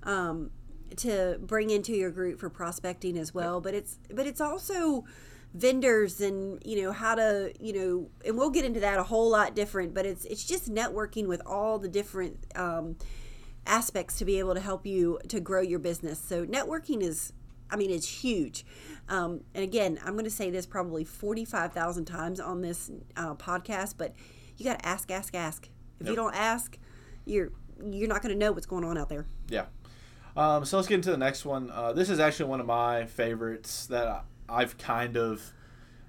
um, 0.03 0.51
to 0.97 1.39
bring 1.41 1.69
into 1.69 1.93
your 1.93 2.11
group 2.11 2.39
for 2.39 2.49
prospecting 2.49 3.17
as 3.17 3.33
well. 3.33 3.61
But 3.61 3.73
it's 3.73 3.97
but 4.13 4.27
it's 4.27 4.41
also 4.41 5.05
vendors 5.53 6.19
and 6.19 6.59
you 6.65 6.81
know 6.81 6.91
how 6.91 7.13
to 7.13 7.53
you 7.59 7.73
know 7.73 8.09
and 8.25 8.35
we'll 8.35 8.49
get 8.49 8.65
into 8.65 8.79
that 8.79 8.97
a 8.97 9.03
whole 9.03 9.29
lot 9.29 9.55
different 9.55 9.93
but 9.93 10.03
it's 10.03 10.25
it's 10.25 10.43
just 10.43 10.67
networking 10.73 11.27
with 11.27 11.43
all 11.45 11.77
the 11.77 11.87
different 11.87 12.35
um, 12.55 12.95
aspects 13.65 14.17
to 14.17 14.25
be 14.25 14.39
able 14.39 14.53
to 14.53 14.59
help 14.59 14.85
you 14.85 15.19
to 15.27 15.39
grow 15.39 15.61
your 15.61 15.79
business 15.79 16.19
so 16.19 16.45
networking 16.45 17.01
is 17.01 17.33
i 17.71 17.75
mean 17.75 17.89
it's 17.89 18.23
huge 18.23 18.65
um, 19.09 19.41
and 19.53 19.63
again 19.63 19.99
i'm 20.05 20.13
going 20.13 20.25
to 20.25 20.29
say 20.29 20.49
this 20.49 20.65
probably 20.65 21.03
45000 21.03 22.05
times 22.05 22.39
on 22.39 22.61
this 22.61 22.91
uh, 23.15 23.33
podcast 23.35 23.95
but 23.97 24.13
you 24.57 24.65
got 24.65 24.79
to 24.79 24.85
ask, 24.85 25.11
ask, 25.11 25.35
ask. 25.35 25.69
If 25.99 26.07
you 26.07 26.15
don't 26.15 26.35
ask, 26.35 26.77
you're 27.25 27.51
you're 27.83 28.07
not 28.07 28.21
going 28.21 28.33
to 28.33 28.39
know 28.39 28.51
what's 28.51 28.65
going 28.65 28.83
on 28.83 28.97
out 28.97 29.09
there. 29.09 29.25
Yeah. 29.49 29.65
Um, 30.35 30.65
so 30.65 30.77
let's 30.77 30.87
get 30.87 30.95
into 30.95 31.11
the 31.11 31.17
next 31.17 31.45
one. 31.45 31.69
Uh, 31.71 31.93
this 31.93 32.09
is 32.09 32.19
actually 32.19 32.49
one 32.49 32.59
of 32.59 32.65
my 32.65 33.05
favorites 33.05 33.87
that 33.87 34.25
I've 34.49 34.77
kind 34.77 35.17
of 35.17 35.53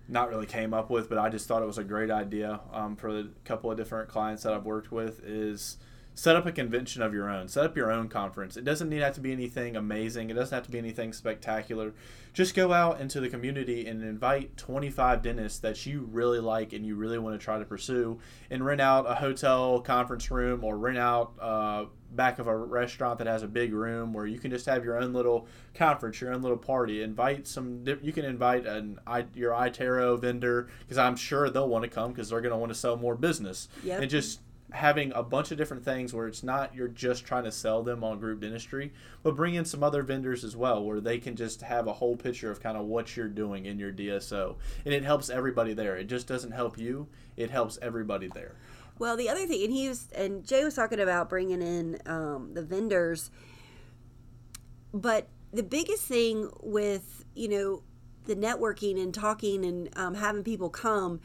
not 0.09 0.29
really 0.29 0.47
came 0.47 0.75
up 0.75 0.91
with, 0.91 1.09
but 1.09 1.19
I 1.19 1.29
just 1.29 1.47
thought 1.47 1.63
it 1.63 1.67
was 1.67 1.79
a 1.79 1.85
great 1.85 2.11
idea 2.11 2.61
um, 2.73 2.97
for 2.97 3.09
a 3.09 3.25
couple 3.45 3.71
of 3.71 3.77
different 3.77 4.09
clients 4.09 4.43
that 4.43 4.53
I've 4.53 4.65
worked 4.65 4.91
with. 4.91 5.23
Is 5.25 5.79
set 6.15 6.37
up 6.37 6.47
a 6.47 6.53
convention 6.53 7.03
of 7.03 7.13
your 7.13 7.29
own. 7.29 7.49
Set 7.49 7.65
up 7.65 7.77
your 7.77 7.91
own 7.91 8.09
conference. 8.09 8.57
It 8.57 8.65
doesn't 8.65 8.89
need 8.89 9.01
to 9.01 9.05
have 9.05 9.15
to 9.15 9.21
be 9.21 9.33
anything 9.33 9.77
amazing. 9.77 10.31
It 10.31 10.35
doesn't 10.35 10.55
have 10.55 10.65
to 10.65 10.71
be 10.71 10.79
anything 10.79 11.13
spectacular. 11.13 11.93
Just 12.33 12.55
go 12.55 12.73
out 12.73 13.01
into 13.01 13.21
the 13.21 13.29
community 13.29 13.87
and 13.87 14.03
invite 14.03 14.57
25 14.57 15.23
dentists 15.23 15.59
that 15.61 15.85
you 15.87 16.09
really 16.11 16.39
like 16.39 16.73
and 16.73 16.87
you 16.87 16.95
really 16.95 17.19
want 17.19 17.39
to 17.39 17.45
try 17.45 17.59
to 17.59 17.65
pursue, 17.65 18.19
and 18.51 18.65
rent 18.65 18.81
out 18.81 19.11
a 19.11 19.15
hotel 19.15 19.81
conference 19.81 20.31
room 20.31 20.65
or 20.65 20.79
rent 20.79 20.99
out. 20.99 21.33
Uh, 21.41 21.87
back 22.15 22.39
of 22.39 22.47
a 22.47 22.57
restaurant 22.57 23.19
that 23.19 23.27
has 23.27 23.43
a 23.43 23.49
big 23.49 23.73
room 23.73 24.13
where 24.13 24.25
you 24.25 24.39
can 24.39 24.49
just 24.49 24.67
have 24.67 24.85
your 24.85 24.97
own 24.97 25.13
little 25.13 25.49
conference, 25.75 26.21
your 26.21 26.33
own 26.33 26.43
little 26.43 26.57
party. 26.57 27.03
Invite 27.03 27.49
some. 27.49 27.85
You 28.03 28.13
can 28.13 28.25
invite 28.25 28.67
an 28.67 29.01
your 29.35 29.51
iTero 29.51 30.17
vendor 30.21 30.69
because 30.81 30.97
I'm 30.97 31.17
sure 31.17 31.51
they'll 31.51 31.69
want 31.69 31.83
to 31.83 31.91
come 31.91 32.13
because 32.13 32.29
they're 32.29 32.41
going 32.41 32.53
to 32.53 32.57
want 32.57 32.71
to 32.71 32.79
sell 32.79 32.97
more 32.97 33.17
business. 33.17 33.69
Yep. 33.83 34.03
And 34.03 34.11
just 34.11 34.41
having 34.75 35.13
a 35.13 35.23
bunch 35.23 35.53
of 35.53 35.57
different 35.59 35.85
things 35.85 36.13
where 36.13 36.27
it's 36.27 36.43
not 36.43 36.75
you're 36.75 36.89
just 36.89 37.25
trying 37.25 37.45
to 37.45 37.53
sell 37.53 37.83
them 37.83 38.03
on 38.03 38.19
group 38.19 38.41
dentistry, 38.41 38.93
but 39.23 39.37
bring 39.37 39.55
in 39.55 39.65
some 39.65 39.83
other 39.83 40.03
vendors 40.03 40.43
as 40.43 40.57
well 40.57 40.85
where 40.85 41.01
they 41.01 41.19
can 41.19 41.37
just 41.37 41.63
have 41.63 41.87
a 41.87 41.93
whole 41.93 42.17
picture 42.17 42.51
of 42.51 42.61
kind 42.61 42.77
of 42.77 42.85
what 42.85 43.17
you're 43.17 43.29
doing 43.29 43.67
in 43.67 43.79
your 43.79 43.93
DSO, 43.93 44.57
and 44.85 44.93
it 44.93 45.05
helps 45.05 45.31
everybody 45.31 45.75
there. 45.75 45.97
It 45.97 46.09
just 46.09 46.27
doesn't 46.27 46.51
help 46.51 46.77
you; 46.77 47.09
it 47.37 47.51
helps 47.51 47.79
everybody 47.81 48.29
there. 48.29 48.57
Well, 48.99 49.17
the 49.17 49.29
other 49.29 49.47
thing, 49.47 49.65
and 49.65 49.73
he 49.73 49.89
was, 49.89 50.09
and 50.15 50.45
Jay 50.47 50.65
was 50.65 50.75
talking 50.75 51.01
about 51.01 51.29
bringing 51.29 51.63
in 51.63 51.99
um, 52.07 52.55
the 52.55 52.63
vendors, 52.63 53.31
but 54.93 55.29
the 55.53 55.63
biggest 55.63 56.03
thing 56.03 56.51
with 56.63 57.25
you 57.35 57.49
know 57.49 57.83
the 58.27 58.35
networking 58.35 59.01
and 59.01 59.15
talking 59.15 59.65
and 59.65 59.89
um, 59.97 60.15
having 60.15 60.43
people 60.43 60.69
come, 60.69 61.21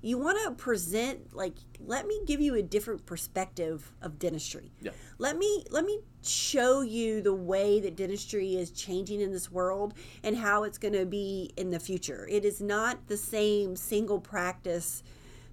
you 0.00 0.18
want 0.18 0.38
to 0.44 0.52
present 0.52 1.34
like, 1.34 1.54
let 1.80 2.06
me 2.06 2.20
give 2.26 2.40
you 2.40 2.54
a 2.54 2.62
different 2.62 3.04
perspective 3.06 3.92
of 4.02 4.18
dentistry. 4.18 4.72
Yeah. 4.80 4.92
Let 5.18 5.36
me 5.36 5.64
let 5.70 5.84
me 5.84 6.00
show 6.22 6.82
you 6.82 7.22
the 7.22 7.34
way 7.34 7.80
that 7.80 7.96
dentistry 7.96 8.56
is 8.56 8.70
changing 8.70 9.20
in 9.20 9.32
this 9.32 9.50
world 9.50 9.94
and 10.22 10.36
how 10.36 10.64
it's 10.64 10.78
going 10.78 10.94
to 10.94 11.06
be 11.06 11.52
in 11.56 11.70
the 11.70 11.80
future. 11.80 12.26
It 12.30 12.44
is 12.44 12.60
not 12.60 13.08
the 13.08 13.16
same 13.16 13.76
single 13.76 14.20
practice 14.20 15.02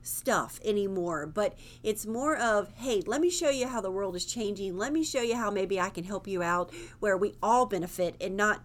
stuff 0.01 0.59
anymore, 0.63 1.25
but 1.25 1.57
it's 1.81 2.05
more 2.05 2.37
of, 2.37 2.71
hey, 2.75 3.01
let 3.07 3.21
me 3.21 3.29
show 3.29 3.49
you 3.49 3.67
how 3.67 3.81
the 3.81 3.89
world 3.89 4.15
is 4.15 4.25
changing. 4.25 4.77
Let 4.77 4.93
me 4.93 5.03
show 5.03 5.21
you 5.21 5.35
how 5.35 5.49
maybe 5.49 5.79
I 5.79 5.89
can 5.89 6.03
help 6.03 6.27
you 6.27 6.43
out 6.43 6.71
where 6.99 7.17
we 7.17 7.33
all 7.41 7.65
benefit 7.65 8.15
and 8.21 8.37
not 8.37 8.61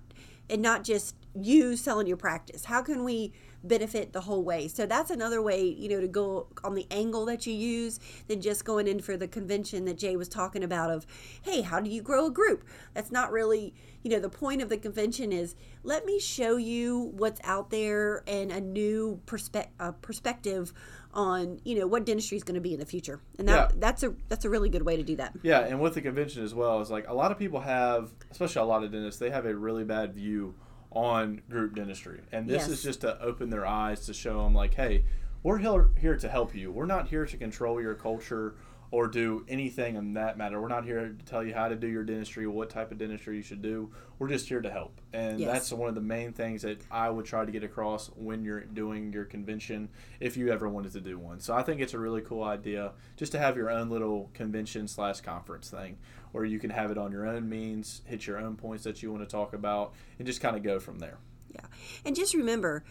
and 0.51 0.61
not 0.61 0.83
just 0.83 1.15
you 1.35 1.77
selling 1.77 2.07
your 2.07 2.17
practice. 2.17 2.65
How 2.65 2.83
can 2.83 3.05
we 3.05 3.33
benefit 3.63 4.13
the 4.13 4.23
whole 4.23 4.43
way? 4.43 4.69
So 4.69 4.87
that's 4.87 5.11
another 5.11 5.43
way, 5.43 5.65
you 5.65 5.89
know, 5.89 6.01
to 6.01 6.09
go 6.09 6.47
on 6.65 6.75
the 6.75 6.87
angle 6.91 7.25
that 7.27 7.47
you 7.47 7.53
use 7.53 8.01
than 8.29 8.41
just 8.41 8.65
going 8.65 8.87
in 8.87 9.01
for 9.01 9.17
the 9.17 9.29
convention 9.29 9.85
that 9.87 9.99
Jay 9.99 10.17
was 10.17 10.29
talking 10.29 10.63
about 10.65 10.91
of, 10.91 11.07
hey, 11.43 11.61
how 11.63 11.81
do 11.81 11.91
you 11.91 12.03
grow 12.03 12.27
a 12.27 12.31
group? 12.31 12.65
That's 12.95 13.11
not 13.11 13.33
really, 13.33 13.75
you 14.03 14.11
know, 14.11 14.21
the 14.21 14.31
point 14.31 14.63
of 14.63 14.69
the 14.69 14.79
convention 14.79 15.33
is 15.33 15.55
let 15.83 16.05
me 16.07 16.19
show 16.19 16.57
you 16.57 17.13
what's 17.15 17.41
out 17.45 17.71
there 17.71 18.23
and 18.27 18.51
a 18.51 18.61
new 18.61 19.21
perspe- 19.27 19.69
uh, 19.79 19.93
perspective 19.93 20.73
on, 21.13 21.61
you 21.65 21.77
know, 21.79 21.87
what 21.87 22.07
dentistry 22.07 22.37
is 22.37 22.45
going 22.45 22.55
to 22.55 22.61
be 22.61 22.73
in 22.73 22.79
the 22.79 22.87
future. 22.87 23.21
And 23.39 23.49
that 23.49 23.71
Yeah. 23.73 23.77
that's 23.79 24.03
a 24.05 24.15
that's 24.29 24.45
a 24.45 24.51
really 24.51 24.69
good 24.69 24.83
way 24.83 24.97
to 24.97 25.03
do 25.03 25.17
that. 25.17 25.35
Yeah, 25.43 25.61
and 25.61 25.81
with 25.81 25.95
the 25.95 26.01
convention 26.01 26.45
as 26.45 26.55
well, 26.55 26.81
is 26.81 26.91
like 26.91 27.09
a 27.09 27.15
lot 27.15 27.33
of 27.33 27.39
people 27.39 27.61
have, 27.61 28.13
especially 28.31 28.63
a 28.63 28.65
lot 28.65 28.85
of 28.85 28.93
dentists, 28.93 29.19
they 29.19 29.31
have 29.31 29.45
a 29.45 29.55
really 29.57 29.83
bad 29.83 30.15
view 30.15 30.55
on 30.93 31.41
group 31.49 31.75
dentistry, 31.77 32.21
and 32.33 32.49
this 32.49 32.63
Yes. 32.63 32.69
is 32.69 32.83
just 32.83 33.01
to 33.03 33.21
open 33.23 33.51
their 33.51 33.67
eyes 33.67 34.07
to 34.07 34.15
show 34.15 34.43
them 34.43 34.55
like, 34.55 34.75
hey, 34.75 35.05
we're 35.43 35.59
here 35.59 35.89
here 35.99 36.17
to 36.17 36.29
help 36.29 36.55
you. 36.55 36.71
We're 36.73 36.87
not 36.87 37.09
here 37.09 37.25
to 37.25 37.37
control 37.37 37.81
your 37.81 37.95
culture 37.95 38.55
or 38.93 39.07
do 39.07 39.45
anything 39.49 39.95
in 39.95 40.15
that 40.15 40.37
matter. 40.37 40.61
We're 40.61 40.67
not 40.69 40.85
here 40.85 41.09
to 41.17 41.25
tell 41.25 41.45
you 41.45 41.55
how 41.55 41.69
to 41.69 41.77
do 41.77 41.87
your 41.87 42.03
dentistry 42.03 42.45
or 42.45 42.51
what 42.51 42.71
type 42.71 42.91
of 42.91 42.99
dentistry 42.99 43.37
you 43.37 43.43
should 43.43 43.63
do. 43.63 43.91
We're 44.19 44.29
just 44.29 44.49
here 44.49 44.61
to 44.61 44.71
help, 44.71 45.01
and 45.13 45.39
Yes. 45.39 45.53
that's 45.53 45.73
one 45.73 45.89
of 45.89 45.95
the 45.95 46.01
main 46.01 46.33
things 46.33 46.63
that 46.63 46.83
I 46.91 47.09
would 47.09 47.25
try 47.25 47.45
to 47.45 47.53
get 47.53 47.63
across 47.63 48.09
when 48.17 48.43
you're 48.43 48.61
doing 48.63 49.13
your 49.13 49.25
convention, 49.25 49.89
if 50.19 50.37
you 50.37 50.53
ever 50.53 50.69
wanted 50.69 50.93
to 50.93 51.01
do 51.01 51.19
one. 51.19 51.39
So 51.41 51.55
I 51.55 51.63
think 51.63 51.81
it's 51.81 51.95
a 51.95 51.99
really 51.99 52.21
cool 52.21 52.43
idea 52.43 52.93
just 53.17 53.33
to 53.33 53.39
have 53.39 53.57
your 53.57 53.71
own 53.71 53.91
little 53.91 54.31
convention 54.35 54.89
slash 54.89 55.21
conference 55.21 55.71
thing, 55.71 55.97
where 56.33 56.45
you 56.45 56.59
can 56.59 56.71
have 56.71 56.91
it 56.91 56.99
on 56.99 57.13
your 57.13 57.27
own 57.27 57.49
means, 57.49 58.03
hit 58.07 58.27
your 58.27 58.39
own 58.39 58.57
points 58.57 58.85
that 58.85 59.03
you 59.03 59.13
want 59.13 59.23
to 59.23 59.31
talk 59.31 59.53
about, 59.53 59.95
and 60.19 60.27
just 60.27 60.41
kind 60.41 60.57
of 60.57 60.63
go 60.63 60.79
from 60.81 60.99
there. 60.99 61.19
Yeah. 61.55 61.67
And 62.05 62.15
just 62.17 62.35
remember, 62.35 62.85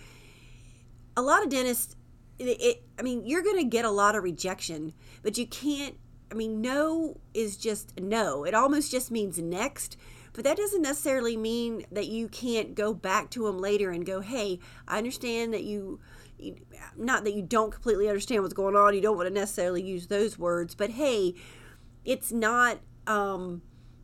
a 1.17 1.21
lot 1.21 1.43
of 1.43 1.49
dentists, 1.49 1.95
it, 2.47 2.83
I 2.97 3.01
mean, 3.01 3.25
you're 3.25 3.43
going 3.43 3.57
to 3.57 3.65
get 3.65 3.85
a 3.85 3.91
lot 3.91 4.15
of 4.15 4.23
rejection, 4.23 4.93
but 5.21 5.37
you 5.37 5.45
can't, 5.45 5.97
I 6.31 6.35
mean, 6.35 6.61
no 6.61 7.19
is 7.33 7.57
just 7.57 7.99
no. 7.99 8.43
It 8.43 8.53
almost 8.53 8.91
just 8.91 9.11
means 9.11 9.37
next. 9.37 9.97
But 10.33 10.43
that 10.43 10.57
doesn't 10.57 10.83
necessarily 10.83 11.35
mean 11.35 11.85
that 11.91 12.07
you 12.07 12.27
can't 12.27 12.75
go 12.75 12.93
back 12.93 13.29
to 13.31 13.45
them 13.45 13.57
later 13.57 13.89
and 13.91 14.05
go, 14.05 14.21
hey, 14.21 14.59
I 14.87 14.97
understand 14.99 15.53
that 15.53 15.63
you- 15.63 15.99
not 16.95 17.23
that 17.25 17.33
you 17.33 17.41
don't 17.41 17.71
completely 17.71 18.07
understand 18.07 18.43
what's 18.43 18.53
going 18.53 18.75
on. 18.75 18.93
You 18.93 19.01
don't 19.01 19.17
want 19.17 19.27
to 19.27 19.33
necessarily 19.33 19.81
use 19.81 20.07
those 20.07 20.37
words, 20.39 20.75
but 20.75 20.91
hey, 20.91 21.35
it's 22.05 22.31
not, 22.31 22.79
um, 23.07 23.61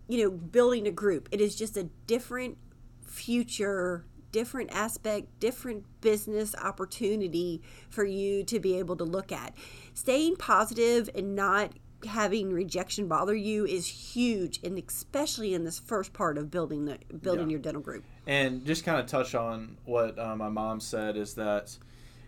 you 0.08 0.24
know, 0.24 0.30
building 0.30 0.88
a 0.88 0.92
group. 0.92 1.30
It 1.32 1.39
is 1.39 1.56
just 1.56 1.77
a 1.77 1.84
different 2.08 2.58
future, 3.06 4.06
different 4.36 4.70
aspect, 4.74 5.39
different 5.39 5.86
business 6.01 6.54
opportunity 6.62 7.62
for 7.89 8.04
you 8.04 8.44
to 8.44 8.60
be 8.60 8.77
able 8.77 8.98
to 8.98 9.06
look 9.06 9.32
at. 9.32 9.56
Staying 9.94 10.36
positive 10.36 11.10
and 11.15 11.36
not 11.38 11.72
having 12.06 12.51
rejection 12.51 13.08
bother 13.08 13.34
you 13.34 13.65
is 13.65 13.88
huge 13.88 14.60
and 14.62 14.77
especially 14.77 15.54
in 15.54 15.63
this 15.63 15.80
first 15.80 16.12
part 16.12 16.38
of 16.38 16.51
building 16.51 16.84
the 16.86 17.00
building 17.22 17.48
Yeah. 17.48 17.51
your 17.54 17.60
dental 17.62 17.82
group 17.82 18.04
And 18.27 18.63
just 18.65 18.84
kind 18.84 19.00
of 19.00 19.08
touch 19.08 19.34
on 19.34 19.77
what 19.86 20.20
uh, 20.20 20.36
my 20.36 20.50
mom 20.50 20.82
said 20.82 21.15
is 21.15 21.34
that 21.36 21.77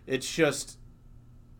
it's 0.08 0.34
just 0.34 0.80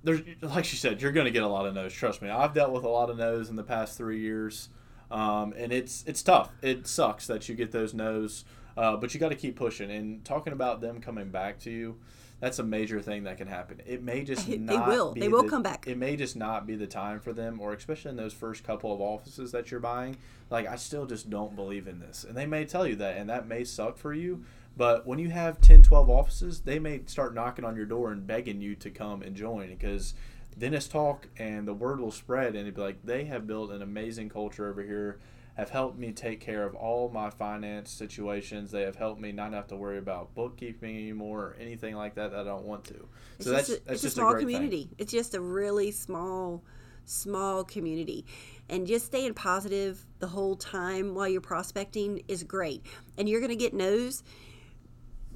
there's 0.04 0.22
like 0.42 0.64
she 0.64 0.78
said 0.78 1.02
you're 1.02 1.12
going 1.12 1.26
to 1.26 1.32
get 1.32 1.44
a 1.44 1.48
lot 1.48 1.66
of 1.66 1.74
no's. 1.74 1.94
Trust 1.94 2.22
me, 2.22 2.30
I've 2.30 2.54
dealt 2.54 2.72
with 2.72 2.86
a 2.86 2.90
lot 2.90 3.10
of 3.10 3.18
no's 3.18 3.50
in 3.50 3.58
the 3.58 3.64
past 3.64 3.98
three 3.98 4.22
years, 4.22 4.70
um, 5.12 5.54
and 5.58 5.74
it's 5.74 6.04
it's 6.08 6.24
tough. 6.24 6.50
It 6.62 6.88
sucks 6.88 7.28
that 7.28 7.50
you 7.50 7.56
get 7.56 7.72
those 7.72 7.94
no's, 7.94 8.46
uh, 8.78 8.96
but 8.98 9.14
you 9.14 9.20
got 9.20 9.30
to 9.30 9.36
keep 9.36 9.56
pushing. 9.56 9.92
And 9.92 10.24
talking 10.24 10.54
about 10.54 10.80
them 10.82 11.02
coming 11.02 11.30
back 11.30 11.60
to 11.62 11.72
you, 11.72 11.98
that's 12.40 12.60
a 12.60 12.64
major 12.64 13.02
thing 13.02 13.24
that 13.24 13.38
can 13.38 13.48
happen. 13.48 13.82
It 13.86 14.04
may 14.04 14.24
just 14.24 14.48
They 14.48 14.58
not 14.58 14.88
will. 14.88 15.12
be 15.14 15.22
They 15.22 15.28
will 15.28 15.44
the- 15.44 15.50
come 15.50 15.64
back. 15.64 15.88
It 15.88 15.98
may 15.98 16.16
just 16.16 16.36
not 16.36 16.68
be 16.68 16.76
the 16.76 16.86
time 16.88 17.20
for 17.20 17.34
them, 17.34 17.60
or 17.60 17.74
especially 17.74 18.12
in 18.12 18.18
those 18.18 18.34
first 18.34 18.64
couple 18.64 18.94
of 18.94 19.02
offices 19.02 19.52
that 19.52 19.72
you're 19.72 19.80
buying. 19.80 20.18
Like 20.52 20.68
I 20.68 20.76
still 20.76 21.06
just 21.08 21.30
don't 21.30 21.56
believe 21.56 21.88
in 21.88 22.00
this, 22.00 22.24
and 22.24 22.38
they 22.38 22.46
may 22.46 22.64
tell 22.66 22.86
you 22.88 22.96
that, 22.98 23.18
and 23.18 23.30
that 23.30 23.48
may 23.48 23.64
suck 23.64 23.98
for 23.98 24.14
you. 24.14 24.44
But 24.78 25.08
when 25.08 25.18
you 25.18 25.30
have 25.32 25.60
10, 25.60 25.82
12 25.82 26.08
offices, 26.08 26.62
they 26.62 26.78
may 26.78 27.02
start 27.08 27.34
knocking 27.34 27.66
on 27.66 27.76
your 27.76 27.88
door 27.88 28.12
and 28.12 28.28
begging 28.28 28.62
you 28.62 28.76
to 28.76 28.92
come 28.92 29.24
and 29.24 29.36
join 29.36 29.70
because 29.70 30.14
then 30.56 30.76
it's 30.76 30.88
talk 30.88 31.28
and 31.38 31.68
the 31.68 31.74
word 31.74 32.00
will 32.00 32.12
spread 32.12 32.50
and 32.50 32.58
it'd 32.60 32.76
be 32.76 32.82
like 32.82 33.04
they 33.04 33.26
have 33.26 33.46
built 33.48 33.72
an 33.72 33.82
amazing 33.82 34.30
culture 34.30 34.70
over 34.70 34.82
here 34.84 35.18
have 35.58 35.72
helped 35.72 35.98
me 35.98 36.12
take 36.12 36.40
care 36.40 36.64
of 36.64 36.76
all 36.76 37.10
my 37.10 37.32
finance 37.32 37.90
situations. 37.90 38.70
They 38.70 38.84
have 38.84 38.96
helped 38.96 39.20
me 39.20 39.32
not 39.32 39.54
have 39.54 39.68
to 39.68 39.76
worry 39.76 39.98
about 39.98 40.36
bookkeeping 40.36 40.96
anymore 40.96 41.40
or 41.40 41.58
anything 41.60 41.96
like 41.96 42.14
that 42.16 42.30
that 42.32 42.42
i 42.42 42.44
don't 42.44 42.66
want 42.66 42.86
to. 42.86 43.08
It's 43.38 43.46
so 43.46 43.52
that's 43.52 43.70
a, 43.70 43.72
that's 43.72 43.90
it's 43.90 44.02
just 44.04 44.18
a 44.18 44.20
small 44.20 44.34
great 44.34 44.46
thing. 44.46 44.56
community. 44.56 44.90
It's 45.00 45.12
just 45.12 45.34
a 45.34 45.42
really 45.42 45.90
small 45.90 46.64
small 47.06 47.64
community. 47.64 48.26
And 48.70 48.86
just 48.86 49.08
staying 49.08 49.34
positive 49.34 50.06
the 50.20 50.28
whole 50.28 50.56
time 50.56 51.16
while 51.16 51.28
you're 51.28 51.42
prospecting 51.42 52.22
is 52.28 52.44
great. 52.44 52.86
And 53.18 53.28
you're 53.28 53.40
going 53.40 53.50
to 53.50 53.56
get 53.56 53.74
no's 53.74 54.24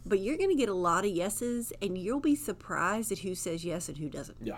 but 0.03 0.19
you're 0.19 0.37
going 0.37 0.49
to 0.49 0.55
get 0.55 0.67
a 0.67 0.73
lot 0.73 1.05
of 1.05 1.11
yeses 1.11 1.71
and 1.79 1.95
you'll 1.95 2.19
be 2.19 2.35
surprised 2.35 3.11
at 3.11 3.19
who 3.19 3.35
says 3.35 3.63
yes 3.63 3.87
and 3.87 3.99
who 3.99 4.09
doesn't. 4.09 4.37
Yeah 4.41 4.57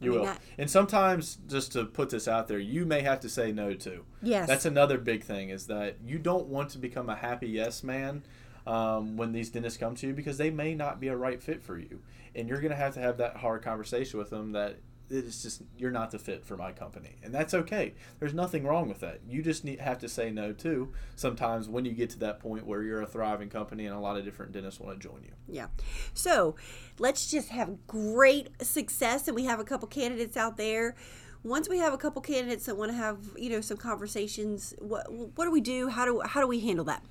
you 0.00 0.12
mean, 0.12 0.20
will. 0.22 0.34
And 0.58 0.70
sometimes 0.70 1.38
just 1.48 1.72
to 1.72 1.84
put 1.84 2.10
this 2.10 2.26
out 2.26 2.48
there 2.48 2.58
you 2.58 2.86
may 2.86 3.02
have 3.02 3.20
to 3.20 3.28
say 3.28 3.52
no 3.52 3.74
to. 3.74 4.04
yes. 4.22 4.48
That's 4.48 4.64
another 4.64 4.98
big 4.98 5.24
thing 5.24 5.50
is 5.50 5.66
that 5.66 5.96
you 6.04 6.18
don't 6.18 6.46
want 6.46 6.70
to 6.70 6.78
become 6.78 7.08
a 7.08 7.16
happy 7.16 7.48
yes 7.48 7.82
man 7.82 8.22
um, 8.66 9.16
when 9.16 9.32
these 9.32 9.50
dentists 9.50 9.78
come 9.78 9.94
to 9.96 10.06
you 10.08 10.12
because 10.12 10.38
they 10.38 10.50
may 10.50 10.74
not 10.74 11.00
be 11.00 11.08
a 11.08 11.16
right 11.16 11.42
fit 11.42 11.62
for 11.62 11.78
you, 11.78 12.00
and 12.34 12.48
you're 12.48 12.60
gonna 12.60 12.76
have 12.76 12.94
to 12.94 13.00
have 13.00 13.16
that 13.18 13.36
hard 13.36 13.62
conversation 13.62 14.18
with 14.18 14.30
them 14.30 14.52
that 14.52 14.76
it's 15.10 15.42
just 15.42 15.62
you're 15.76 15.90
not 15.90 16.10
the 16.10 16.18
fit 16.18 16.44
for 16.44 16.56
my 16.56 16.72
company, 16.72 17.16
and 17.22 17.34
that's 17.34 17.52
okay. 17.52 17.94
There's 18.18 18.32
nothing 18.32 18.64
wrong 18.64 18.88
with 18.88 19.00
that. 19.00 19.20
You 19.28 19.42
just 19.42 19.64
need 19.64 19.80
have 19.80 19.98
to 19.98 20.08
say 20.08 20.30
no 20.30 20.52
too. 20.52 20.92
Sometimes 21.16 21.68
when 21.68 21.84
you 21.84 21.92
get 21.92 22.10
to 22.10 22.18
that 22.20 22.40
point 22.40 22.66
where 22.66 22.82
you're 22.82 23.02
a 23.02 23.06
thriving 23.06 23.48
company 23.48 23.86
and 23.86 23.94
a 23.94 23.98
lot 23.98 24.16
of 24.16 24.24
different 24.24 24.52
dentists 24.52 24.80
want 24.80 25.00
to 25.00 25.08
join 25.08 25.22
you. 25.22 25.32
Yeah. 25.48 25.66
So 26.14 26.54
let's 26.98 27.30
just 27.30 27.48
have 27.48 27.86
great 27.86 28.50
success, 28.62 29.26
and 29.26 29.34
we 29.34 29.44
have 29.44 29.60
a 29.60 29.64
couple 29.64 29.88
candidates 29.88 30.36
out 30.36 30.56
there. 30.56 30.94
Once 31.42 31.68
we 31.68 31.78
have 31.78 31.94
a 31.94 31.98
couple 31.98 32.20
candidates 32.20 32.66
that 32.66 32.76
want 32.76 32.90
to 32.90 32.96
have 32.96 33.18
you 33.36 33.50
know 33.50 33.60
some 33.60 33.76
conversations, 33.76 34.74
what 34.78 35.12
what 35.12 35.44
do 35.44 35.50
we 35.50 35.60
do? 35.60 35.88
How 35.88 36.04
do 36.04 36.20
how 36.20 36.40
do 36.40 36.46
we 36.46 36.60
handle 36.60 36.84
that? 36.86 37.04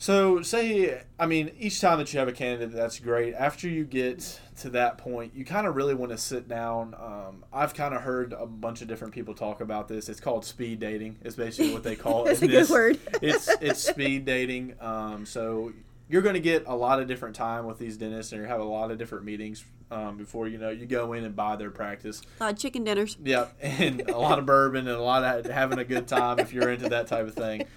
So, 0.00 0.42
say, 0.42 1.02
I 1.18 1.26
mean, 1.26 1.50
each 1.58 1.80
time 1.80 1.98
that 1.98 2.12
you 2.12 2.20
have 2.20 2.28
a 2.28 2.32
candidate, 2.32 2.70
that's 2.72 3.00
great. 3.00 3.34
After 3.34 3.68
you 3.68 3.84
get 3.84 4.40
to 4.60 4.70
that 4.70 4.96
point, 4.96 5.32
you 5.34 5.44
kind 5.44 5.66
of 5.66 5.74
really 5.74 5.94
want 5.94 6.12
to 6.12 6.18
sit 6.18 6.46
down. 6.48 6.94
Um, 6.94 7.44
I've 7.52 7.74
kind 7.74 7.92
of 7.92 8.02
heard 8.02 8.32
a 8.32 8.46
bunch 8.46 8.80
of 8.80 8.86
different 8.86 9.12
people 9.12 9.34
talk 9.34 9.60
about 9.60 9.88
this. 9.88 10.08
It's 10.08 10.20
called 10.20 10.44
speed 10.44 10.78
dating. 10.78 11.16
It's 11.22 11.34
basically 11.34 11.72
what 11.72 11.82
they 11.82 11.96
call 12.04 12.24
That's 12.24 12.40
it. 12.42 12.44
a 12.44 12.48
good 12.48 12.68
word. 12.68 12.98
it's 13.20 13.48
it's 13.60 13.82
speed 13.82 14.24
dating. 14.24 14.74
Um, 14.80 15.26
so 15.26 15.72
you're 16.08 16.22
going 16.22 16.34
to 16.34 16.40
get 16.40 16.64
a 16.68 16.76
lot 16.76 17.00
of 17.00 17.08
different 17.08 17.34
time 17.34 17.66
with 17.66 17.78
these 17.78 17.96
dentists, 17.96 18.32
and 18.32 18.40
you 18.40 18.46
have 18.46 18.60
a 18.60 18.64
lot 18.64 18.92
of 18.92 18.98
different 18.98 19.24
meetings 19.24 19.64
um, 19.90 20.16
before 20.16 20.46
you 20.46 20.58
know 20.58 20.70
you 20.70 20.86
go 20.86 21.12
in 21.14 21.24
and 21.24 21.34
buy 21.34 21.56
their 21.56 21.72
practice. 21.72 22.22
Uh, 22.40 22.52
chicken 22.52 22.84
dinners. 22.84 23.16
Yeah, 23.22 23.46
and 23.60 24.08
a 24.08 24.16
lot 24.16 24.38
of 24.38 24.46
bourbon 24.46 24.86
and 24.86 24.96
a 24.96 25.02
lot 25.02 25.24
of 25.24 25.46
having 25.46 25.80
a 25.80 25.84
good 25.84 26.06
time 26.06 26.38
if 26.38 26.52
you're 26.52 26.70
into 26.70 26.88
that 26.90 27.08
type 27.08 27.26
of 27.26 27.34
thing. 27.34 27.64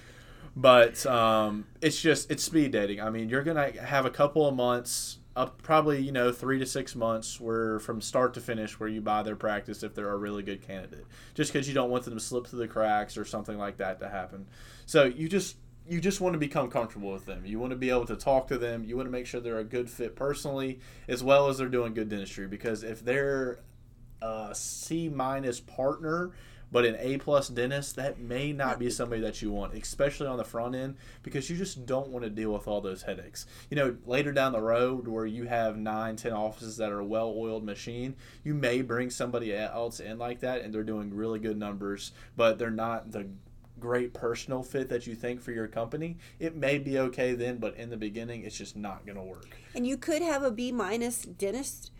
But 0.54 1.04
um, 1.06 1.66
it's 1.80 2.00
just 2.00 2.30
it's 2.30 2.44
speed 2.44 2.72
dating. 2.72 3.00
I 3.00 3.10
mean, 3.10 3.28
you're 3.28 3.42
gonna 3.42 3.72
have 3.80 4.04
a 4.04 4.10
couple 4.10 4.46
of 4.46 4.54
months, 4.54 5.18
up 5.34 5.62
probably 5.62 6.02
you 6.02 6.12
know 6.12 6.30
three 6.30 6.58
to 6.58 6.66
six 6.66 6.94
months, 6.94 7.40
where 7.40 7.78
from 7.78 8.00
start 8.00 8.34
to 8.34 8.40
finish, 8.40 8.78
where 8.78 8.88
you 8.88 9.00
buy 9.00 9.22
their 9.22 9.36
practice 9.36 9.82
if 9.82 9.94
they're 9.94 10.10
a 10.10 10.16
really 10.16 10.42
good 10.42 10.60
candidate. 10.60 11.06
Just 11.34 11.52
because 11.52 11.66
you 11.68 11.74
don't 11.74 11.90
want 11.90 12.04
them 12.04 12.14
to 12.14 12.20
slip 12.20 12.46
through 12.46 12.58
the 12.58 12.68
cracks 12.68 13.16
or 13.16 13.24
something 13.24 13.56
like 13.56 13.78
that 13.78 13.98
to 14.00 14.10
happen. 14.10 14.46
So 14.84 15.04
you 15.04 15.28
just 15.28 15.56
you 15.88 16.00
just 16.00 16.20
want 16.20 16.34
to 16.34 16.38
become 16.38 16.68
comfortable 16.70 17.12
with 17.12 17.26
them. 17.26 17.44
You 17.46 17.58
want 17.58 17.70
to 17.70 17.76
be 17.76 17.90
able 17.90 18.06
to 18.06 18.16
talk 18.16 18.48
to 18.48 18.58
them. 18.58 18.84
You 18.84 18.96
want 18.96 19.06
to 19.06 19.10
make 19.10 19.26
sure 19.26 19.40
they're 19.40 19.58
a 19.58 19.64
good 19.64 19.90
fit 19.90 20.14
personally, 20.14 20.80
as 21.08 21.24
well 21.24 21.48
as 21.48 21.58
they're 21.58 21.68
doing 21.68 21.94
good 21.94 22.08
dentistry. 22.08 22.46
Because 22.46 22.82
if 22.82 23.04
they're 23.04 23.60
a 24.20 24.54
C 24.54 25.08
minus 25.08 25.60
partner, 25.60 26.32
but 26.72 26.86
an 26.86 26.96
A 26.98 27.18
plus 27.18 27.48
dentist, 27.48 27.96
that 27.96 28.18
may 28.18 28.52
not 28.52 28.78
be 28.78 28.90
somebody 28.90 29.20
that 29.20 29.42
you 29.42 29.52
want, 29.52 29.74
especially 29.74 30.26
on 30.26 30.38
the 30.38 30.44
front 30.44 30.74
end, 30.74 30.96
because 31.22 31.48
you 31.50 31.56
just 31.56 31.84
don't 31.84 32.08
want 32.08 32.24
to 32.24 32.30
deal 32.30 32.50
with 32.50 32.66
all 32.66 32.80
those 32.80 33.02
headaches. 33.02 33.46
You 33.70 33.76
know, 33.76 33.96
later 34.06 34.32
down 34.32 34.52
the 34.52 34.60
road 34.60 35.06
where 35.06 35.26
you 35.26 35.44
have 35.44 35.76
nine, 35.76 36.16
ten 36.16 36.32
offices 36.32 36.78
that 36.78 36.90
are 36.90 37.00
a 37.00 37.04
well 37.04 37.34
oiled 37.36 37.62
machine, 37.62 38.16
you 38.42 38.54
may 38.54 38.80
bring 38.80 39.10
somebody 39.10 39.54
else 39.54 40.00
in 40.00 40.18
like 40.18 40.40
that 40.40 40.62
and 40.62 40.74
they're 40.74 40.82
doing 40.82 41.14
really 41.14 41.38
good 41.38 41.58
numbers, 41.58 42.12
but 42.36 42.58
they're 42.58 42.70
not 42.70 43.12
the 43.12 43.28
great 43.78 44.14
personal 44.14 44.62
fit 44.62 44.88
that 44.88 45.06
you 45.06 45.14
think 45.14 45.42
for 45.42 45.50
your 45.52 45.66
company. 45.66 46.16
It 46.38 46.56
may 46.56 46.78
be 46.78 46.98
okay 46.98 47.34
then, 47.34 47.58
but 47.58 47.76
in 47.76 47.90
the 47.90 47.96
beginning, 47.96 48.44
it's 48.44 48.56
just 48.56 48.76
not 48.76 49.04
going 49.04 49.16
to 49.16 49.24
work. 49.24 49.56
And 49.74 49.86
you 49.86 49.98
could 49.98 50.22
have 50.22 50.42
a 50.42 50.50
B 50.50 50.72
minus 50.72 51.22
dentist, 51.22 51.90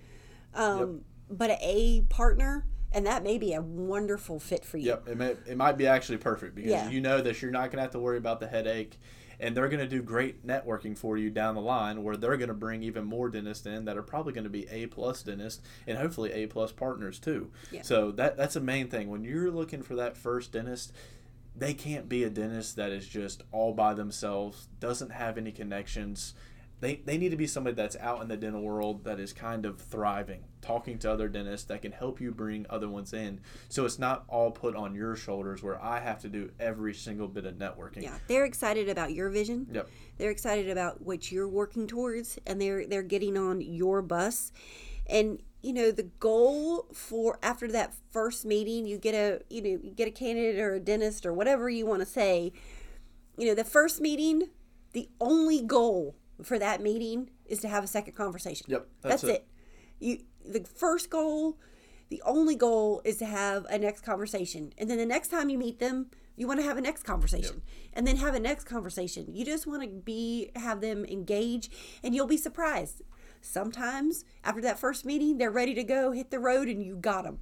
um, 0.55 1.03
but 1.29 1.51
a 1.51 1.59
A 1.61 2.03
partner, 2.03 2.65
and 2.95 3.07
that 3.07 3.23
may 3.23 3.39
be 3.39 3.53
a 3.55 3.61
wonderful 3.63 4.39
fit 4.39 4.65
for 4.65 4.79
you. 4.79 4.87
Yep, 4.89 5.09
it, 5.09 5.17
may, 5.17 5.37
it 5.47 5.57
might 5.57 5.77
be 5.79 5.87
actually 5.87 6.19
perfect 6.19 6.55
because 6.55 6.71
Yeah. 6.71 6.89
you 6.91 7.01
know 7.01 7.21
that 7.21 7.41
you're 7.43 7.51
not 7.51 7.71
going 7.71 7.77
to 7.79 7.83
have 7.83 7.91
to 7.93 7.99
worry 7.99 8.19
about 8.19 8.41
the 8.41 8.47
headache, 8.47 8.99
and 9.41 9.57
they're 9.57 9.69
going 9.69 9.81
to 9.81 9.89
do 9.89 10.03
great 10.03 10.47
networking 10.47 10.97
for 10.97 11.17
you 11.17 11.31
down 11.31 11.55
the 11.55 11.61
line, 11.61 12.03
where 12.05 12.17
they're 12.17 12.37
going 12.37 12.49
to 12.49 12.55
bring 12.55 12.83
even 12.83 13.05
more 13.05 13.29
dentists 13.29 13.67
in 13.67 13.85
that 13.87 13.97
are 13.97 14.03
probably 14.03 14.33
going 14.33 14.45
to 14.45 14.51
be 14.51 14.69
A 14.71 14.87
plus 14.87 15.23
dentists 15.23 15.63
and 15.87 15.99
hopefully 15.99 16.33
A 16.33 16.47
plus 16.47 16.71
partners 16.73 17.19
too. 17.19 17.51
So 17.83 18.13
that 18.13 18.37
that's 18.37 18.57
a 18.57 18.61
main 18.61 18.89
thing 18.89 19.09
when 19.09 19.25
you're 19.25 19.51
looking 19.51 19.83
for 19.83 19.97
that 19.97 20.17
first 20.17 20.53
dentist. 20.53 20.93
They 21.55 21.75
can't 21.75 22.09
be 22.09 22.25
a 22.25 22.31
dentist 22.31 22.77
that 22.77 22.93
is 22.93 23.07
just 23.07 23.43
all 23.53 23.75
by 23.75 23.93
themselves, 23.93 24.69
doesn't 24.81 25.11
have 25.13 25.37
any 25.37 25.53
connections. 25.53 26.33
They, 26.83 26.97
they 26.97 27.17
need 27.17 27.29
to 27.29 27.37
be 27.37 27.47
somebody 27.47 27.77
that's 27.77 27.95
out 27.99 28.23
in 28.23 28.29
the 28.29 28.37
dental 28.37 28.61
world 28.61 29.05
that 29.05 29.21
is 29.21 29.33
kind 29.33 29.65
of 29.65 29.81
thriving, 29.81 30.43
talking 30.63 30.99
to 30.99 31.13
other 31.13 31.29
dentists 31.29 31.65
that 31.69 31.81
can 31.81 31.93
help 31.93 32.21
you 32.21 32.33
bring 32.33 32.67
other 32.69 32.89
ones 32.89 33.13
in. 33.13 33.39
So 33.69 33.85
it's 33.85 34.01
not 34.01 34.25
all 34.27 34.51
put 34.51 34.75
on 34.75 34.93
your 34.93 35.15
shoulders 35.15 35.63
where 35.63 35.81
I 35.81 36.01
have 36.01 36.21
to 36.23 36.29
do 36.29 36.51
every 36.59 36.93
single 36.93 37.29
bit 37.29 37.47
of 37.47 37.55
networking. 37.55 38.03
Yeah, 38.03 38.19
they're 38.27 38.45
excited 38.45 38.89
about 38.89 39.13
your 39.13 39.31
vision. 39.31 39.69
Yep. 39.71 39.89
They're 40.19 40.33
excited 40.33 40.71
about 40.71 41.01
what 41.01 41.31
you're 41.31 41.47
working 41.47 41.87
towards, 41.87 42.37
and 42.49 42.61
they're 42.61 42.85
they're 42.85 43.05
getting 43.05 43.37
on 43.37 43.61
your 43.61 44.03
bus. 44.03 44.51
And 45.07 45.41
you 45.63 45.73
know 45.73 45.93
the 45.93 46.11
goal 46.19 46.89
for 46.93 47.39
after 47.45 47.69
that 47.69 47.95
first 48.11 48.45
meeting, 48.45 48.87
you 48.87 48.99
get 48.99 49.15
a 49.15 49.41
you 49.49 49.63
know 49.63 49.81
you 49.85 49.93
get 49.95 50.09
a 50.09 50.11
candidate 50.11 50.59
or 50.59 50.75
a 50.75 50.81
dentist 50.81 51.27
or 51.27 51.33
whatever 51.33 51.71
you 51.71 51.87
want 51.87 52.01
to 52.01 52.07
say. 52.07 52.53
You 53.37 53.47
know 53.47 53.55
the 53.55 53.63
first 53.63 54.01
meeting, 54.01 54.49
the 54.95 55.09
only 55.21 55.63
goal 55.63 56.17
for 56.47 56.59
that 56.59 56.81
meeting 56.81 57.31
is 57.47 57.61
to 57.61 57.69
have 57.69 57.85
a 57.85 57.87
second 57.87 58.15
conversation. 58.15 58.67
Yep, 58.69 58.87
that's, 59.03 59.23
that's 59.23 59.25
it. 59.25 59.31
it. 59.31 59.49
You 60.01 60.19
the 60.45 60.67
first 60.77 61.11
goal, 61.11 61.59
the 62.11 62.23
only 62.25 62.57
goal 62.57 63.01
is 63.05 63.19
to 63.19 63.27
have 63.27 63.65
a 63.67 63.79
next 63.79 64.03
conversation, 64.03 64.73
and 64.79 64.91
then 64.91 64.99
the 64.99 65.07
next 65.07 65.29
time 65.29 65.49
you 65.49 65.59
meet 65.59 65.79
them, 65.79 66.11
you 66.37 66.47
want 66.47 66.61
to 66.61 66.67
have 66.67 66.77
a 66.77 66.81
next 66.81 67.05
conversation, 67.05 67.63
and 67.93 68.07
then 68.07 68.17
have 68.17 68.35
a 68.35 68.41
next 68.41 68.65
conversation. 68.65 69.35
You 69.35 69.45
just 69.45 69.67
want 69.67 69.83
to 69.83 69.89
be 69.89 70.51
have 70.57 70.81
them 70.81 71.05
engage, 71.05 71.71
and 72.03 72.15
you'll 72.15 72.27
be 72.27 72.37
surprised. 72.37 73.03
Sometimes 73.41 74.25
after 74.45 74.61
that 74.63 74.79
first 74.79 75.05
meeting, 75.05 75.39
they're 75.39 75.51
ready 75.51 75.75
to 75.75 75.85
go 75.85 76.13
hit 76.13 76.31
the 76.31 76.39
road, 76.39 76.69
and 76.69 76.83
you 76.83 76.97
got 76.97 77.25
them. 77.25 77.39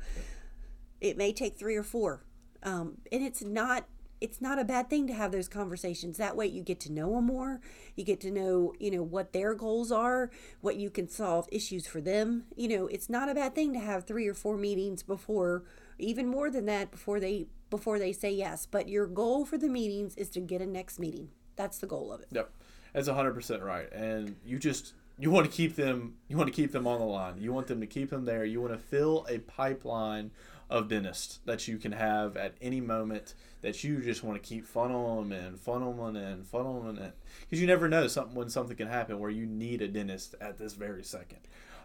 It 1.00 1.16
may 1.16 1.32
take 1.32 1.58
three 1.58 1.76
or 1.76 1.82
four, 1.82 2.24
um, 2.62 2.98
and 3.10 3.22
it's 3.22 3.42
not 3.42 3.86
it's 4.20 4.40
not 4.40 4.58
a 4.58 4.64
bad 4.64 4.90
thing 4.90 5.06
to 5.06 5.14
have 5.14 5.32
those 5.32 5.48
conversations. 5.48 6.16
That 6.18 6.36
way 6.36 6.46
you 6.46 6.62
get 6.62 6.80
to 6.80 6.92
know 6.92 7.14
them 7.14 7.26
more. 7.26 7.60
You 7.96 8.04
get 8.04 8.20
to 8.20 8.30
know 8.30 8.74
you 8.78 8.90
know 8.90 9.02
what 9.02 9.32
their 9.32 9.54
goals 9.54 9.90
are 9.90 10.30
what 10.60 10.76
you 10.76 10.90
can 10.90 11.08
solve 11.08 11.48
issues 11.50 11.86
for 11.86 12.00
them. 12.00 12.44
You 12.56 12.68
know 12.68 12.86
it's 12.86 13.08
not 13.08 13.28
a 13.28 13.34
bad 13.34 13.54
thing 13.54 13.72
to 13.72 13.80
have 13.80 14.04
three 14.04 14.26
or 14.26 14.34
four 14.34 14.56
meetings 14.56 15.02
before 15.02 15.64
even 15.98 16.26
more 16.26 16.50
than 16.50 16.66
that 16.66 16.90
before 16.90 17.20
they 17.20 17.46
before 17.68 17.98
they 17.98 18.12
say 18.12 18.30
yes. 18.30 18.66
But 18.66 18.88
your 18.88 19.06
goal 19.06 19.44
for 19.44 19.58
the 19.58 19.68
meetings 19.68 20.14
is 20.16 20.28
to 20.30 20.40
get 20.40 20.60
a 20.60 20.66
next 20.66 20.98
meeting. 20.98 21.28
That's 21.56 21.78
the 21.78 21.86
goal 21.86 22.12
of 22.12 22.20
it. 22.20 22.28
Yep, 22.32 22.50
that's 22.92 23.08
hundred 23.08 23.34
percent 23.34 23.62
right. 23.62 23.90
And 23.92 24.36
you 24.44 24.58
just 24.58 24.94
you 25.18 25.30
want 25.30 25.46
to 25.46 25.52
keep 25.52 25.76
them 25.76 26.14
you 26.28 26.36
want 26.36 26.48
to 26.48 26.54
keep 26.54 26.72
them 26.72 26.86
on 26.86 26.98
the 26.98 27.06
line. 27.06 27.34
You 27.38 27.52
want 27.52 27.66
them 27.66 27.80
to 27.80 27.86
keep 27.86 28.10
them 28.10 28.24
there. 28.24 28.44
You 28.44 28.60
want 28.60 28.72
to 28.72 28.78
fill 28.78 29.26
a 29.28 29.38
pipeline 29.38 30.30
of 30.70 30.88
dentists 30.88 31.40
that 31.44 31.66
you 31.68 31.76
can 31.76 31.92
have 31.92 32.36
at 32.36 32.54
any 32.62 32.80
moment 32.80 33.34
that 33.60 33.82
you 33.84 34.00
just 34.00 34.22
want 34.22 34.40
to 34.42 34.48
keep 34.48 34.66
funneling 34.66 35.28
them 35.28 35.32
in, 35.32 35.54
funneling 35.58 36.14
them 36.14 36.16
in, 36.16 36.44
funneling 36.44 36.86
them 36.94 37.04
in. 37.04 37.12
Because 37.40 37.60
you 37.60 37.66
never 37.66 37.88
know 37.88 38.06
something 38.06 38.34
when 38.36 38.48
something 38.48 38.76
can 38.76 38.86
happen 38.88 39.18
where 39.18 39.30
you 39.30 39.44
need 39.44 39.82
a 39.82 39.88
dentist 39.88 40.34
at 40.40 40.56
this 40.58 40.72
very 40.74 41.02
second. 41.02 41.40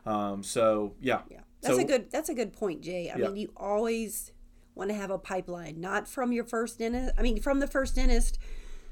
Um, 0.06 0.44
so 0.44 0.94
yeah, 1.02 1.22
Yeah, 1.30 1.40
that's 1.62 1.76
So- 1.76 1.82
a 1.82 1.84
good 1.84 2.12
that's 2.12 2.30
a 2.30 2.36
good 2.36 2.54
point, 2.54 2.82
Jay. 2.82 3.10
I 3.10 3.18
Yeah. 3.18 3.28
mean, 3.28 3.38
you 3.38 3.52
always 3.58 4.32
want 4.76 4.92
to 4.92 4.96
have 4.96 5.10
a 5.10 5.18
pipeline, 5.18 5.82
not 5.82 6.08
from 6.08 6.32
your 6.32 6.44
first 6.44 6.78
dentist. 6.80 7.14
I 7.18 7.22
mean, 7.24 7.42
from 7.42 7.60
the 7.60 7.68
first 7.68 7.96
dentist, 7.96 8.38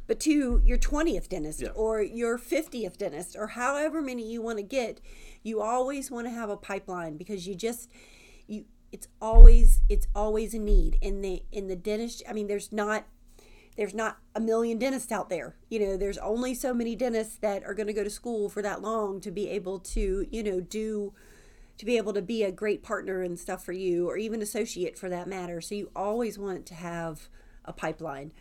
but 0.07 0.19
to 0.21 0.59
your 0.65 0.77
twentieth 0.77 1.29
dentist 1.29 1.61
Yeah. 1.61 1.69
or 1.69 2.01
your 2.01 2.39
fiftieth 2.39 2.97
dentist 2.97 3.35
or 3.37 3.47
however 3.47 4.01
many 4.01 4.27
you 4.27 4.41
want 4.41 4.57
to 4.57 4.63
get. 4.63 4.99
You 5.43 5.61
always 5.61 6.09
want 6.09 6.25
to 6.25 6.31
have 6.31 6.49
a 6.49 6.57
pipeline 6.57 7.15
because 7.17 7.47
you 7.47 7.53
just 7.53 7.89
you. 8.47 8.65
It's 8.93 9.07
always 9.19 9.81
it's 9.89 10.07
always 10.15 10.53
a 10.53 10.59
need 10.59 10.99
in 11.01 11.21
the 11.21 11.41
in 11.51 11.67
the 11.67 11.75
dentist. 11.75 12.21
I 12.29 12.33
mean, 12.33 12.45
there's 12.45 12.71
not 12.71 13.05
there's 13.75 13.95
not 13.95 14.19
a 14.35 14.39
million 14.39 14.77
dentists 14.77 15.11
out 15.11 15.29
there. 15.29 15.55
You 15.67 15.79
know, 15.79 15.97
there's 15.97 16.19
only 16.19 16.53
so 16.53 16.75
many 16.75 16.95
dentists 16.95 17.37
that 17.37 17.63
are 17.63 17.73
going 17.73 17.87
to 17.87 17.93
go 17.93 18.03
to 18.03 18.09
school 18.11 18.49
for 18.49 18.61
that 18.61 18.83
long 18.83 19.19
to 19.21 19.31
be 19.31 19.49
able 19.49 19.79
to, 19.79 20.27
you 20.29 20.43
know, 20.43 20.59
do 20.59 21.11
to 21.79 21.85
be 21.85 21.97
able 21.97 22.13
to 22.13 22.21
be 22.21 22.43
a 22.43 22.51
great 22.51 22.83
partner 22.83 23.23
and 23.23 23.39
stuff 23.39 23.65
for 23.65 23.71
you 23.71 24.07
or 24.07 24.15
even 24.15 24.43
associate 24.43 24.95
for 24.95 25.09
that 25.09 25.27
matter. 25.27 25.59
So 25.59 25.73
you 25.73 25.89
always 25.95 26.37
want 26.37 26.67
to 26.67 26.75
have 26.75 27.29
a 27.65 27.73
pipeline. 27.73 28.31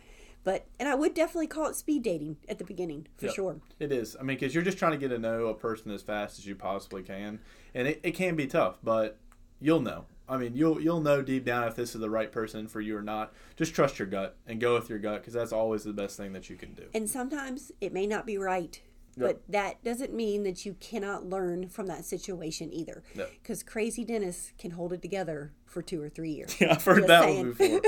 But 0.43 0.67
and 0.79 0.87
I 0.87 0.93
would 0.93 1.15
definitely 1.15 1.47
call 1.47 1.65
it 1.65 1.75
speed 1.75 2.03
dating 2.03 2.37
at 2.47 2.59
the 2.59 2.63
beginning 2.63 3.07
for 3.17 3.25
Yep. 3.25 3.35
sure. 3.35 3.61
It 3.79 3.91
is. 3.91 4.15
I 4.19 4.21
mean, 4.21 4.37
because 4.37 4.53
you're 4.53 4.63
just 4.63 4.77
trying 4.77 4.91
to 4.91 4.99
get 4.99 5.07
to 5.07 5.17
know 5.17 5.47
a 5.47 5.55
person 5.55 5.89
as 5.89 6.03
fast 6.03 6.37
as 6.37 6.45
you 6.45 6.55
possibly 6.55 7.01
can, 7.01 7.39
and 7.73 7.87
it, 7.87 8.01
it 8.03 8.11
can 8.11 8.35
be 8.35 8.45
tough, 8.45 8.77
but 8.83 9.17
you'll 9.59 9.81
know. 9.81 10.05
I 10.33 10.37
mean, 10.37 10.55
you'll 10.55 10.81
you'll 10.81 11.01
know 11.01 11.21
deep 11.21 11.45
down 11.45 11.67
if 11.67 11.75
this 11.75 11.95
is 11.95 12.01
the 12.01 12.09
right 12.09 12.31
person 12.31 12.67
for 12.67 12.81
you 12.81 12.97
or 12.97 13.01
not. 13.01 13.33
Just 13.55 13.73
trust 13.73 13.99
your 13.99 14.07
gut 14.07 14.37
and 14.47 14.59
go 14.59 14.73
with 14.73 14.89
your 14.89 14.99
gut 14.99 15.21
because 15.21 15.33
that's 15.33 15.53
always 15.53 15.83
the 15.83 15.93
best 15.93 16.17
thing 16.17 16.33
that 16.33 16.49
you 16.49 16.55
can 16.55 16.73
do. 16.73 16.83
And 16.93 17.09
sometimes 17.09 17.71
it 17.79 17.93
may 17.93 18.07
not 18.07 18.25
be 18.25 18.37
right. 18.37 18.81
Yep. 19.15 19.27
But 19.27 19.51
that 19.51 19.83
doesn't 19.83 20.11
mean 20.11 20.41
that 20.43 20.65
you 20.65 20.75
cannot 20.79 21.27
learn 21.27 21.69
from 21.69 21.85
that 21.85 22.03
situation 22.03 22.73
either. 22.73 23.03
Yep. 23.13 23.31
Because 23.41 23.61
crazy 23.61 24.03
dentists 24.03 24.53
can 24.57 24.71
hold 24.71 24.91
it 24.91 25.03
together 25.03 25.53
for 25.65 25.81
two 25.83 26.01
or 26.01 26.09
three 26.09 26.31
years. 26.31 26.55
Yeah, 26.59 26.71
I've 26.71 26.83
heard 26.83 26.97
Just 26.97 27.07
that 27.09 27.23
saying. 27.23 27.45
one 27.45 27.53
before. 27.53 27.81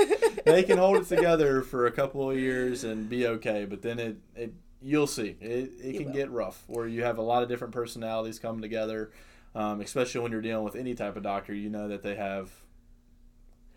they 0.44 0.62
can 0.62 0.78
hold 0.78 0.98
it 0.98 1.08
together 1.08 1.62
for 1.62 1.86
a 1.86 1.90
couple 1.90 2.30
of 2.30 2.38
years 2.38 2.84
and 2.84 3.08
be 3.08 3.26
okay, 3.26 3.64
but 3.64 3.82
then 3.82 3.98
it, 3.98 4.18
it 4.36 4.54
you'll 4.80 5.06
see 5.06 5.36
it, 5.40 5.72
it 5.82 5.96
can 5.96 6.06
will. 6.06 6.12
get 6.12 6.30
rough 6.30 6.62
where 6.68 6.86
you 6.86 7.02
have 7.02 7.18
a 7.18 7.22
lot 7.22 7.42
of 7.42 7.48
different 7.48 7.74
personalities 7.74 8.38
coming 8.38 8.62
together. 8.62 9.10
Um, 9.56 9.80
especially 9.80 10.20
when 10.20 10.32
you're 10.32 10.42
dealing 10.42 10.64
with 10.64 10.76
any 10.76 10.94
type 10.94 11.16
of 11.16 11.22
doctor, 11.22 11.54
you 11.54 11.70
know 11.70 11.88
that 11.88 12.02
they 12.02 12.14
have 12.14 12.50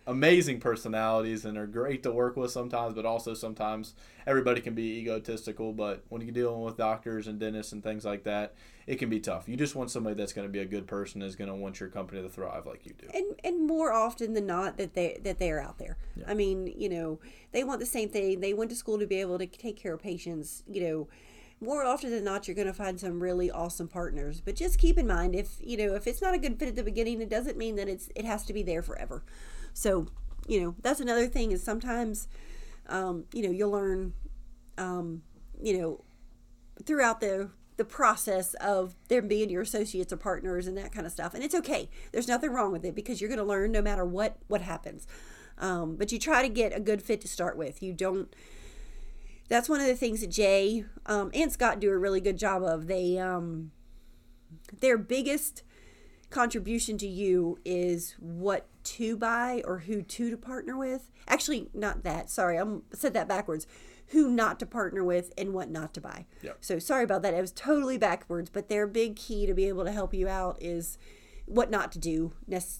amazing 0.06 0.60
personalities 0.60 1.46
and 1.46 1.58
are 1.58 1.68
great 1.68 2.04
to 2.04 2.12
work 2.12 2.36
with 2.36 2.52
sometimes, 2.52 2.96
but 2.96 3.06
also 3.06 3.34
sometimes 3.34 3.94
everybody 4.28 4.60
can 4.60 4.74
be 4.74 5.00
egotistical. 5.00 5.72
But 5.72 6.04
when 6.10 6.22
you're 6.22 6.32
dealing 6.32 6.64
with 6.64 6.76
doctors 6.76 7.28
and 7.28 7.40
dentists 7.40 7.72
and 7.72 7.82
things 7.82 8.04
like 8.04 8.24
that, 8.26 8.56
it 8.88 8.96
can 8.96 9.10
be 9.10 9.22
tough. 9.22 9.48
You 9.48 9.56
just 9.56 9.74
want 9.74 9.90
somebody 9.90 10.16
that's 10.16 10.34
going 10.34 10.48
to 10.48 10.52
be 10.52 10.60
a 10.60 10.66
good 10.66 10.86
person, 10.86 11.22
is 11.22 11.38
going 11.38 11.50
to 11.50 11.56
want 11.56 11.80
your 11.80 11.88
company 11.88 12.22
to 12.24 12.30
thrive 12.30 12.66
like 12.66 12.86
you 12.86 12.94
do. 12.98 13.08
And 13.14 13.40
and 13.46 13.66
more 13.66 13.94
often 13.94 14.34
than 14.34 14.48
not 14.48 14.76
that 14.76 14.96
they 14.96 15.18
that 15.24 15.40
they 15.40 15.50
are 15.50 15.62
out 15.62 15.78
there. 15.78 15.96
Yeah. 16.18 16.26
I 16.28 16.34
mean, 16.34 16.68
you 16.76 16.90
know, 16.90 17.20
they 17.54 17.64
want 17.64 17.80
the 17.80 17.86
same 17.86 18.10
thing. 18.10 18.42
They 18.42 18.54
went 18.54 18.70
to 18.72 18.76
school 18.76 19.00
to 19.00 19.08
be 19.08 19.22
able 19.22 19.38
to 19.40 19.48
take 19.48 19.78
care 19.78 19.94
of 19.94 20.02
patients. 20.02 20.64
You 20.68 20.82
know 20.82 21.08
more 21.62 21.84
often 21.84 22.12
than 22.12 22.24
not 22.24 22.48
you're 22.48 22.56
going 22.56 22.68
to 22.68 22.74
find 22.74 23.00
some 23.00 23.22
really 23.22 23.52
awesome 23.52 23.88
partners. 23.88 24.42
But 24.42 24.56
just 24.56 24.78
keep 24.78 24.98
in 24.98 25.08
mind 25.08 25.36
if 25.36 25.58
you 25.60 25.78
know 25.78 25.96
if 25.96 26.08
it's 26.08 26.22
not 26.22 26.34
a 26.34 26.38
good 26.38 26.58
fit 26.58 26.70
at 26.70 26.76
the 26.76 26.84
beginning 26.84 27.22
it 27.22 27.30
doesn't 27.30 27.58
mean 27.58 27.76
that 27.76 27.90
it's 27.90 28.10
it 28.16 28.26
has 28.26 28.46
to 28.46 28.54
be 28.54 28.64
there 28.64 28.82
forever. 28.82 29.24
So 29.74 30.08
you 30.48 30.62
know 30.62 30.76
that's 30.82 31.00
another 31.00 31.28
thing 31.28 31.52
is 31.52 31.64
sometimes 31.64 32.28
um, 32.88 33.26
you 33.34 33.44
know 33.44 33.52
you'll 33.52 33.72
learn 33.72 34.14
um, 34.78 35.24
you 35.62 35.78
know 35.78 36.04
throughout 36.86 37.20
the 37.20 37.50
the 37.80 37.86
process 37.86 38.56
of 38.56 38.94
them 39.08 39.30
being 39.30 39.50
your 39.50 39.62
associates 39.62 40.12
or 40.12 40.18
partners 40.18 40.68
and 40.68 40.78
that 40.78 40.92
kind 40.92 41.06
of 41.06 41.14
stuff. 41.14 41.34
And 41.34 41.42
it's 41.42 41.56
okay. 41.56 41.90
There's 42.12 42.28
nothing 42.28 42.52
wrong 42.52 42.74
with 42.74 42.84
it 42.84 42.94
because 42.94 43.22
you're 43.22 43.30
going 43.30 43.40
to 43.40 43.46
learn 43.46 43.72
no 43.72 43.82
matter 43.82 44.04
what 44.04 44.38
what 44.48 44.62
happens. 44.62 45.08
Um, 45.58 45.96
but 45.96 46.12
you 46.12 46.20
try 46.20 46.42
to 46.42 46.50
get 46.50 46.76
a 46.76 46.80
good 46.80 47.02
fit 47.02 47.22
to 47.22 47.28
start 47.28 47.58
with. 47.58 47.82
You 47.82 47.94
don't 47.94 48.34
that's 49.50 49.68
one 49.68 49.82
of 49.82 49.88
the 49.88 49.96
things 49.96 50.22
that 50.22 50.30
Jay 50.30 50.86
um, 51.08 51.32
and 51.34 51.52
Scott 51.52 51.80
do 51.80 51.90
a 51.90 51.98
really 51.98 52.22
good 52.22 52.38
job 52.38 52.64
of. 52.64 52.88
They 52.88 53.18
um, 53.18 53.72
their 54.80 54.98
biggest 54.98 55.64
contribution 56.30 56.98
to 57.00 57.08
you 57.08 57.58
is 57.66 58.16
what 58.20 58.68
to 58.84 59.18
buy 59.18 59.62
or 59.66 59.80
who 59.80 60.02
to 60.02 60.30
to 60.30 60.38
partner 60.38 60.78
with. 60.78 61.10
Actually, 61.28 61.70
not 61.74 62.04
that. 62.04 62.30
Sorry, 62.30 62.60
I 62.60 62.64
said 62.94 63.14
that 63.14 63.28
backwards. 63.28 63.68
Who 64.08 64.30
not 64.30 64.60
to 64.60 64.66
partner 64.66 65.04
with 65.04 65.34
and 65.38 65.54
what 65.54 65.70
not 65.70 65.94
to 65.94 66.02
buy. 66.02 66.26
Yep. 66.42 66.58
So 66.62 66.80
sorry 66.80 67.04
about 67.04 67.22
that. 67.22 67.36
It 67.36 67.42
was 67.42 67.52
totally 67.52 67.98
backwards. 67.98 68.50
But 68.50 68.68
their 68.68 68.88
big 68.88 69.16
key 69.16 69.46
to 69.46 69.54
be 69.54 69.68
able 69.68 69.86
to 69.86 69.92
help 69.92 70.16
you 70.16 70.28
out 70.28 70.58
is 70.60 70.98
what 71.50 71.72
not 71.72 71.92
to 71.94 72.00
do, 72.00 72.32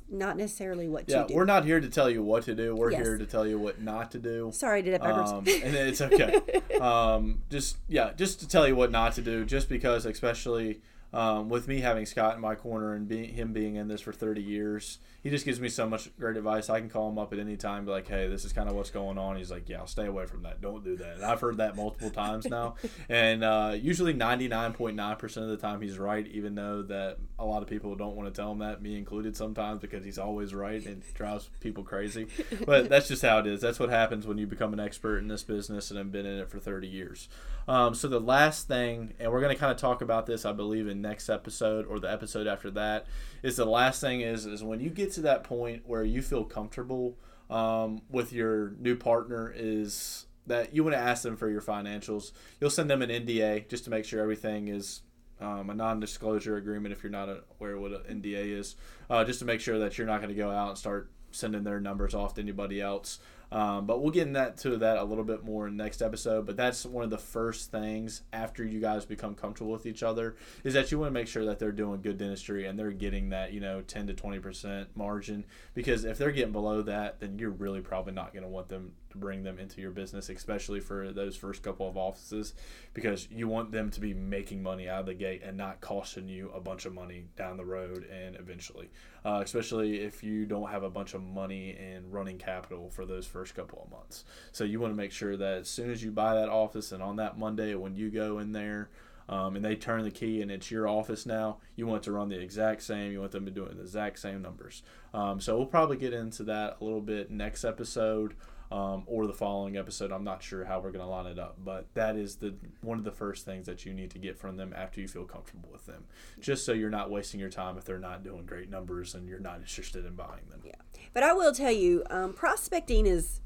not 0.10 0.38
necessarily 0.38 0.88
what 0.88 1.10
yeah, 1.10 1.24
to 1.24 1.28
do. 1.28 1.34
we're 1.34 1.46
not 1.46 1.66
here 1.66 1.80
to 1.80 1.90
tell 1.90 2.10
you 2.10 2.22
what 2.22 2.44
to 2.44 2.54
do. 2.54 2.76
We're 2.76 2.92
yes. 2.92 3.02
here 3.02 3.18
to 3.18 3.26
tell 3.26 3.46
you 3.46 3.58
what 3.58 3.82
not 3.82 4.12
to 4.12 4.20
do. 4.20 4.52
Sorry, 4.54 4.80
I 4.80 4.82
did 4.82 4.94
it 4.94 5.02
backwards. 5.02 5.32
Um, 5.32 5.40
and 5.40 5.76
it's 5.76 6.02
okay. 6.02 6.40
um, 6.82 7.42
just 7.50 7.78
yeah, 7.88 8.12
just 8.16 8.40
to 8.42 8.48
tell 8.48 8.68
you 8.68 8.76
what 8.76 8.92
not 8.92 9.14
to 9.14 9.22
do. 9.22 9.44
Just 9.44 9.70
because, 9.70 10.06
especially 10.06 10.82
um, 11.12 11.50
with 11.50 11.68
me 11.68 11.80
having 11.80 12.06
Scott 12.06 12.36
in 12.36 12.42
my 12.42 12.54
corner 12.54 12.94
and 12.94 13.08
being, 13.08 13.34
him 13.34 13.54
being 13.54 13.76
in 13.76 13.88
this 13.88 14.02
for 14.02 14.14
30 14.14 14.42
years, 14.42 15.00
he 15.22 15.30
just 15.30 15.46
gives 15.46 15.60
me 15.60 15.68
so 15.68 15.88
much 15.88 16.10
great 16.18 16.38
advice. 16.38 16.70
I 16.70 16.80
can 16.80 16.90
call 16.90 17.10
him 17.10 17.18
up 17.18 17.34
at 17.34 17.40
any 17.40 17.58
time, 17.58 17.86
be 17.86 17.92
like, 17.92 18.08
"Hey, 18.08 18.28
this 18.28 18.46
is 18.46 18.54
kind 18.54 18.70
of 18.70 18.76
what's 18.76 18.90
going 18.90 19.18
on." 19.18 19.36
He's 19.36 19.52
like, 19.52 19.68
"Yeah, 19.68 19.80
I'll 19.80 19.88
stay 19.88 20.06
away 20.06 20.26
from 20.26 20.44
that. 20.44 20.62
Don't 20.62 20.84
do 20.84 20.96
that." 20.98 21.16
And 21.16 21.26
I've 21.26 21.42
heard 21.42 21.58
that 21.58 21.76
multiple 21.76 22.10
times 22.10 22.46
now, 22.46 22.76
and 23.10 23.44
uh, 23.44 23.76
usually 23.80 24.14
99.9 24.14 25.20
percent 25.20 25.44
of 25.46 25.50
the 25.50 25.58
time 25.58 25.82
he's 25.82 25.98
right, 25.98 26.26
even 26.28 26.56
though 26.56 26.82
that 26.84 27.18
a 27.38 27.46
lot 27.46 27.62
of 27.62 27.68
people 27.68 27.96
don't 27.96 28.16
want 28.16 28.34
to 28.34 28.42
tell 28.42 28.52
him 28.52 28.60
that, 28.60 28.82
me 28.82 28.98
included 28.98 29.36
sometimes, 29.36 29.82
because 29.82 30.06
he's 30.06 30.18
always 30.18 30.54
right 30.54 30.86
and 30.86 31.04
drives 31.14 31.50
people 31.60 31.84
crazy. 31.84 32.28
But 32.66 32.90
that's 32.90 33.08
just 33.08 33.22
how 33.22 33.40
it 33.40 33.48
is. 33.48 33.62
That's 33.62 33.80
what 33.80 33.90
happens 33.90 34.26
when 34.26 34.38
you 34.38 34.48
become 34.48 34.74
an 34.74 34.80
expert 34.80 35.18
in 35.18 35.28
this 35.28 35.44
business 35.44 35.92
and 35.92 35.98
have 35.98 36.12
been 36.12 36.26
in 36.26 36.40
it 36.40 36.50
for 36.50 36.60
30 36.60 36.88
years. 36.88 37.28
Um, 37.68 37.94
so 37.94 38.08
the 38.08 38.20
last 38.20 38.68
thing, 38.68 39.14
and 39.20 39.32
we're 39.32 39.42
going 39.42 39.54
to 39.54 39.60
kind 39.60 39.72
of 39.72 39.78
talk 39.78 40.02
about 40.02 40.26
this, 40.26 40.44
I 40.44 40.54
believe, 40.54 40.88
in 40.88 41.02
next 41.02 41.30
episode 41.30 41.86
or 41.86 42.00
the 42.00 42.12
episode 42.12 42.48
after 42.48 42.72
that, 42.72 43.06
is 43.44 43.58
the 43.58 43.66
last 43.66 44.02
thing 44.02 44.22
is 44.22 44.46
is 44.46 44.64
when 44.64 44.80
you 44.80 44.90
get 44.90 45.09
to 45.14 45.22
that 45.22 45.44
point 45.44 45.84
where 45.86 46.04
you 46.04 46.22
feel 46.22 46.44
comfortable 46.44 47.18
um, 47.50 48.02
with 48.10 48.32
your 48.32 48.74
new 48.80 48.96
partner 48.96 49.54
is 49.56 50.26
that 50.48 50.74
you 50.74 50.84
want 50.84 50.96
to 50.96 51.00
ask 51.00 51.24
them 51.24 51.38
for 51.38 51.50
your 51.50 51.62
financials. 51.62 52.32
You'll 52.60 52.70
send 52.70 52.90
them 52.90 53.02
an 53.02 53.10
NDA 53.10 53.70
just 53.70 53.84
to 53.86 53.90
make 53.90 54.06
sure 54.06 54.22
everything 54.22 54.68
is 54.68 55.02
um, 55.40 55.70
a 55.70 55.74
non-disclosure 55.74 56.58
agreement 56.58 56.92
if 56.92 57.04
you're 57.04 57.12
not 57.12 57.30
aware 57.60 57.78
what 57.78 57.92
an 57.92 58.22
NDA 58.22 58.58
is, 58.58 58.76
uh, 59.10 59.24
just 59.24 59.40
to 59.40 59.46
make 59.46 59.62
sure 59.62 59.80
that 59.80 59.98
you're 59.98 60.08
not 60.08 60.22
going 60.22 60.34
to 60.34 60.36
go 60.36 60.50
out 60.50 60.70
and 60.70 60.78
start 60.78 61.12
sending 61.32 61.64
their 61.64 61.80
numbers 61.80 62.14
off 62.14 62.34
to 62.36 62.42
anybody 62.42 62.82
else. 62.82 63.20
Um, 63.52 63.86
but 63.86 64.02
we'll 64.02 64.12
get 64.12 64.28
in 64.28 64.34
that 64.34 64.58
to 64.60 64.78
that 64.78 64.98
a 64.98 65.04
little 65.04 65.24
bit 65.24 65.44
more 65.44 65.68
in 65.68 65.78
next 65.78 66.02
episode. 66.02 66.46
But 66.46 66.58
that's 66.58 66.86
one 66.86 67.04
of 67.04 67.10
the 67.10 67.18
first 67.18 67.72
things 67.72 68.22
after 68.32 68.64
you 68.64 68.80
guys 68.80 69.06
become 69.06 69.36
comfortable 69.36 69.72
with 69.72 69.86
each 69.86 70.04
other 70.04 70.36
is 70.64 70.74
that 70.74 70.92
you 70.92 71.00
want 71.00 71.10
to 71.10 71.14
make 71.14 71.28
sure 71.28 71.46
that 71.46 71.60
they're 71.60 71.72
doing 71.72 72.02
good 72.02 72.18
dentistry 72.18 72.68
and 72.68 72.78
they're 72.78 72.92
getting 72.92 73.30
that 73.30 73.54
you 73.54 73.60
know 73.60 73.82
10 73.82 74.08
to 74.08 74.14
20 74.14 74.40
percent 74.40 74.90
margin. 74.96 75.46
Because 75.74 76.06
if 76.06 76.18
they're 76.18 76.32
getting 76.32 76.52
below 76.52 76.82
that, 76.84 77.20
then 77.20 77.40
you're 77.40 77.50
really 77.50 77.82
probably 77.82 78.14
not 78.14 78.34
going 78.34 78.44
to 78.44 78.50
want 78.50 78.70
them 78.70 78.94
to 79.10 79.18
bring 79.18 79.44
them 79.44 79.58
into 79.58 79.82
your 79.82 79.92
business, 79.92 80.30
especially 80.30 80.80
for 80.80 81.12
those 81.12 81.36
first 81.36 81.64
couple 81.64 81.88
of 81.88 81.98
offices, 81.98 82.54
because 82.94 83.28
you 83.32 83.48
want 83.48 83.72
them 83.72 83.90
to 83.90 84.00
be 84.00 84.14
making 84.14 84.62
money 84.62 84.88
out 84.88 85.02
of 85.02 85.06
the 85.08 85.14
gate 85.14 85.42
and 85.44 85.58
not 85.58 85.82
costing 85.82 86.28
you 86.28 86.52
a 86.54 86.60
bunch 86.60 86.86
of 86.86 86.94
money 86.94 87.26
down 87.36 87.58
the 87.58 87.66
road 87.66 88.06
and 88.06 88.36
eventually. 88.36 88.90
Uh, 89.26 89.42
especially 89.44 90.00
if 90.00 90.24
you 90.24 90.46
don't 90.46 90.70
have 90.70 90.84
a 90.84 90.90
bunch 90.90 91.14
of 91.14 91.22
money 91.22 91.76
and 91.76 92.14
running 92.14 92.38
capital 92.38 92.90
for 92.90 93.06
those 93.06 93.26
first 93.26 93.39
couple 93.46 93.82
of 93.84 93.92
months. 93.92 94.26
So 94.52 94.64
you 94.64 94.80
want 94.80 94.92
to 94.92 94.98
make 94.98 95.12
sure 95.12 95.38
that 95.38 95.60
as 95.60 95.70
soon 95.70 95.92
as 95.92 96.04
you 96.04 96.12
buy 96.12 96.36
that 96.36 96.50
office 96.50 96.92
and 96.92 97.02
on 97.02 97.16
that 97.18 97.38
Monday 97.38 97.76
when 97.76 97.96
you 97.96 98.10
go 98.10 98.40
in 98.40 98.52
there, 98.52 98.90
um, 99.30 99.56
and 99.56 99.64
they 99.64 99.76
turn 99.76 100.04
the 100.04 100.12
key 100.12 100.42
and 100.42 100.50
it's 100.50 100.72
your 100.72 100.88
office 100.88 101.26
now, 101.26 101.58
you 101.76 101.86
want 101.86 102.02
to 102.04 102.12
run 102.12 102.30
the 102.30 102.40
exact 102.40 102.82
same. 102.82 103.12
You 103.12 103.20
want 103.20 103.32
them 103.32 103.46
to 103.46 103.52
do 103.52 103.64
it 103.64 103.76
the 103.76 103.84
exact 103.84 104.18
same 104.18 104.42
numbers. 104.42 104.82
Um, 105.14 105.40
so 105.40 105.56
we'll 105.56 105.68
probably 105.68 105.98
get 105.98 106.14
into 106.14 106.44
that 106.46 106.78
a 106.82 106.84
little 106.84 107.02
bit 107.02 107.30
next 107.30 107.64
episode 107.64 108.34
um, 108.72 109.04
or 109.08 109.26
the 109.26 109.34
following 109.34 109.78
episode. 109.78 110.12
I'm 110.12 110.24
not 110.24 110.44
sure 110.44 110.64
how 110.64 110.80
we're 110.80 110.92
going 110.92 111.04
to 111.04 111.10
line 111.10 111.26
it 111.26 111.40
up, 111.40 111.58
but 111.64 111.88
that 111.96 112.16
is 112.16 112.36
the 112.36 112.54
one 112.82 112.98
of 112.98 113.04
the 113.04 113.12
first 113.12 113.46
things 113.46 113.66
that 113.66 113.86
you 113.86 113.94
need 113.94 114.12
to 114.12 114.20
get 114.20 114.38
from 114.38 114.58
them 114.58 114.74
after 114.76 115.02
you 115.02 115.08
feel 115.08 115.26
comfortable 115.26 115.70
with 115.72 115.86
them, 115.86 116.06
just 116.40 116.66
so 116.66 116.74
you're 116.74 116.90
not 116.90 117.10
wasting 117.10 117.40
your 117.40 117.50
time 117.50 117.78
if 117.78 117.86
they're 117.86 117.98
not 117.98 118.24
doing 118.24 118.46
great 118.46 118.70
numbers 118.70 119.16
and 119.16 119.28
you're 119.28 119.40
not 119.40 119.58
interested 119.58 120.06
in 120.06 120.16
buying 120.16 120.48
them. 120.50 120.62
Yeah, 120.64 120.74
but 121.14 121.24
I 121.24 121.34
will 121.34 121.54
tell 121.54 121.72
you, 121.72 122.04
um, 122.10 122.34
prospecting 122.34 123.06
is 123.06 123.42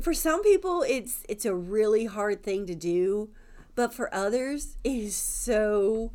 for 0.00 0.14
some 0.14 0.42
people 0.42 0.82
it's 0.82 1.24
it's 1.28 1.44
a 1.44 1.54
really 1.54 2.06
hard 2.06 2.42
thing 2.42 2.66
to 2.66 2.74
do, 2.74 3.30
but 3.74 3.92
for 3.92 4.12
others 4.14 4.76
it 4.84 4.92
is 4.92 5.16
so 5.16 6.12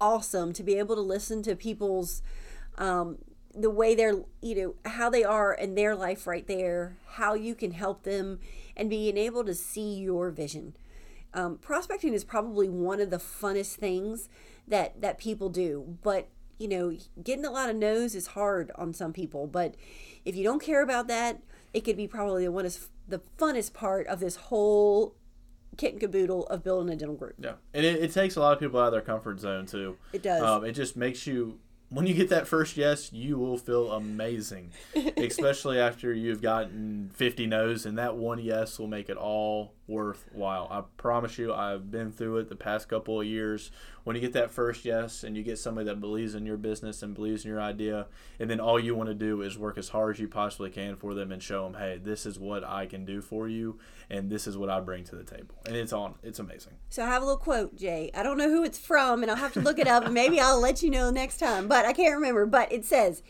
awesome 0.00 0.52
to 0.52 0.62
be 0.62 0.74
able 0.74 0.96
to 0.96 1.00
listen 1.00 1.42
to 1.42 1.54
people's 1.54 2.22
um, 2.78 3.18
the 3.54 3.70
way 3.70 3.94
they're 3.94 4.22
you 4.40 4.54
know 4.54 4.90
how 4.90 5.10
they 5.10 5.24
are 5.24 5.52
in 5.52 5.74
their 5.74 5.94
life 5.94 6.26
right 6.26 6.46
there 6.46 6.96
how 7.06 7.34
you 7.34 7.54
can 7.54 7.72
help 7.72 8.02
them 8.02 8.38
and 8.76 8.88
being 8.88 9.18
able 9.18 9.44
to 9.44 9.54
see 9.54 9.94
your 9.94 10.30
vision. 10.30 10.74
Um, 11.34 11.58
prospecting 11.58 12.14
is 12.14 12.24
probably 12.24 12.68
one 12.68 13.00
of 13.00 13.10
the 13.10 13.18
funnest 13.18 13.76
things 13.76 14.28
that 14.68 15.00
that 15.00 15.18
people 15.18 15.48
do 15.48 15.98
but 16.02 16.28
you 16.58 16.68
know 16.68 16.96
getting 17.22 17.44
a 17.44 17.50
lot 17.50 17.70
of 17.70 17.76
no's 17.76 18.14
is 18.14 18.28
hard 18.28 18.70
on 18.76 18.92
some 18.92 19.12
people 19.12 19.46
but 19.46 19.74
if 20.24 20.36
you 20.36 20.44
don't 20.44 20.62
care 20.62 20.82
about 20.82 21.08
that 21.08 21.42
it 21.72 21.84
could 21.84 21.96
be 21.96 22.06
probably 22.06 22.44
the 22.44 22.52
one 22.52 22.66
of 22.66 22.88
the 23.08 23.20
funnest 23.38 23.72
part 23.72 24.06
of 24.06 24.20
this 24.20 24.36
whole 24.36 25.14
kit 25.76 25.92
and 25.92 26.00
caboodle 26.00 26.46
of 26.48 26.62
building 26.62 26.92
a 26.92 26.96
dental 26.96 27.16
group. 27.16 27.34
Yeah 27.38 27.54
and 27.72 27.84
it, 27.84 28.02
it 28.02 28.12
takes 28.12 28.36
a 28.36 28.40
lot 28.40 28.52
of 28.52 28.60
people 28.60 28.78
out 28.78 28.86
of 28.86 28.92
their 28.92 29.00
comfort 29.00 29.40
zone 29.40 29.66
too. 29.66 29.96
It 30.12 30.22
does. 30.22 30.42
Um, 30.42 30.64
it 30.64 30.72
just 30.72 30.96
makes 30.96 31.26
you 31.26 31.58
when 31.92 32.06
you 32.06 32.14
get 32.14 32.30
that 32.30 32.48
first 32.48 32.76
yes, 32.76 33.12
you 33.12 33.38
will 33.38 33.58
feel 33.58 33.92
amazing, 33.92 34.72
especially 35.16 35.78
after 35.78 36.12
you've 36.12 36.40
gotten 36.40 37.10
50 37.14 37.46
no's, 37.46 37.84
and 37.84 37.98
that 37.98 38.16
one 38.16 38.38
yes 38.38 38.78
will 38.78 38.86
make 38.88 39.10
it 39.10 39.16
all 39.18 39.74
worthwhile. 39.86 40.68
I 40.70 40.82
promise 40.96 41.36
you, 41.36 41.52
I've 41.52 41.90
been 41.90 42.10
through 42.10 42.38
it 42.38 42.48
the 42.48 42.56
past 42.56 42.88
couple 42.88 43.20
of 43.20 43.26
years. 43.26 43.70
When 44.04 44.16
you 44.16 44.20
get 44.20 44.32
that 44.32 44.50
first 44.50 44.84
yes, 44.84 45.22
and 45.22 45.36
you 45.36 45.42
get 45.42 45.58
somebody 45.58 45.86
that 45.86 46.00
believes 46.00 46.34
in 46.34 46.44
your 46.44 46.56
business 46.56 47.02
and 47.02 47.14
believes 47.14 47.44
in 47.44 47.50
your 47.50 47.60
idea, 47.60 48.06
and 48.40 48.50
then 48.50 48.58
all 48.58 48.80
you 48.80 48.94
want 48.94 49.08
to 49.08 49.14
do 49.14 49.42
is 49.42 49.56
work 49.56 49.78
as 49.78 49.90
hard 49.90 50.16
as 50.16 50.20
you 50.20 50.26
possibly 50.26 50.70
can 50.70 50.96
for 50.96 51.14
them 51.14 51.30
and 51.30 51.42
show 51.42 51.64
them, 51.64 51.80
hey, 51.80 52.00
this 52.02 52.26
is 52.26 52.38
what 52.38 52.64
I 52.64 52.86
can 52.86 53.04
do 53.04 53.20
for 53.20 53.48
you, 53.48 53.78
and 54.10 54.28
this 54.28 54.46
is 54.46 54.56
what 54.56 54.70
I 54.70 54.80
bring 54.80 55.04
to 55.04 55.16
the 55.16 55.22
table, 55.22 55.54
and 55.66 55.76
it's 55.76 55.92
on. 55.92 56.16
It's 56.22 56.40
amazing. 56.40 56.72
So 56.88 57.04
I 57.04 57.06
have 57.06 57.22
a 57.22 57.24
little 57.24 57.38
quote, 57.38 57.76
Jay. 57.76 58.10
I 58.14 58.22
don't 58.22 58.38
know 58.38 58.50
who 58.50 58.64
it's 58.64 58.78
from, 58.78 59.22
and 59.22 59.30
I'll 59.30 59.36
have 59.36 59.52
to 59.54 59.60
look 59.60 59.78
it 59.78 59.86
up, 59.86 60.04
and 60.04 60.14
maybe 60.14 60.40
I'll 60.40 60.60
let 60.60 60.82
you 60.82 60.90
know 60.90 61.10
next 61.10 61.38
time. 61.38 61.68
But 61.68 61.84
I 61.84 61.92
can't 61.92 62.14
remember. 62.14 62.44
But 62.44 62.72
it 62.72 62.84
says, 62.84 63.22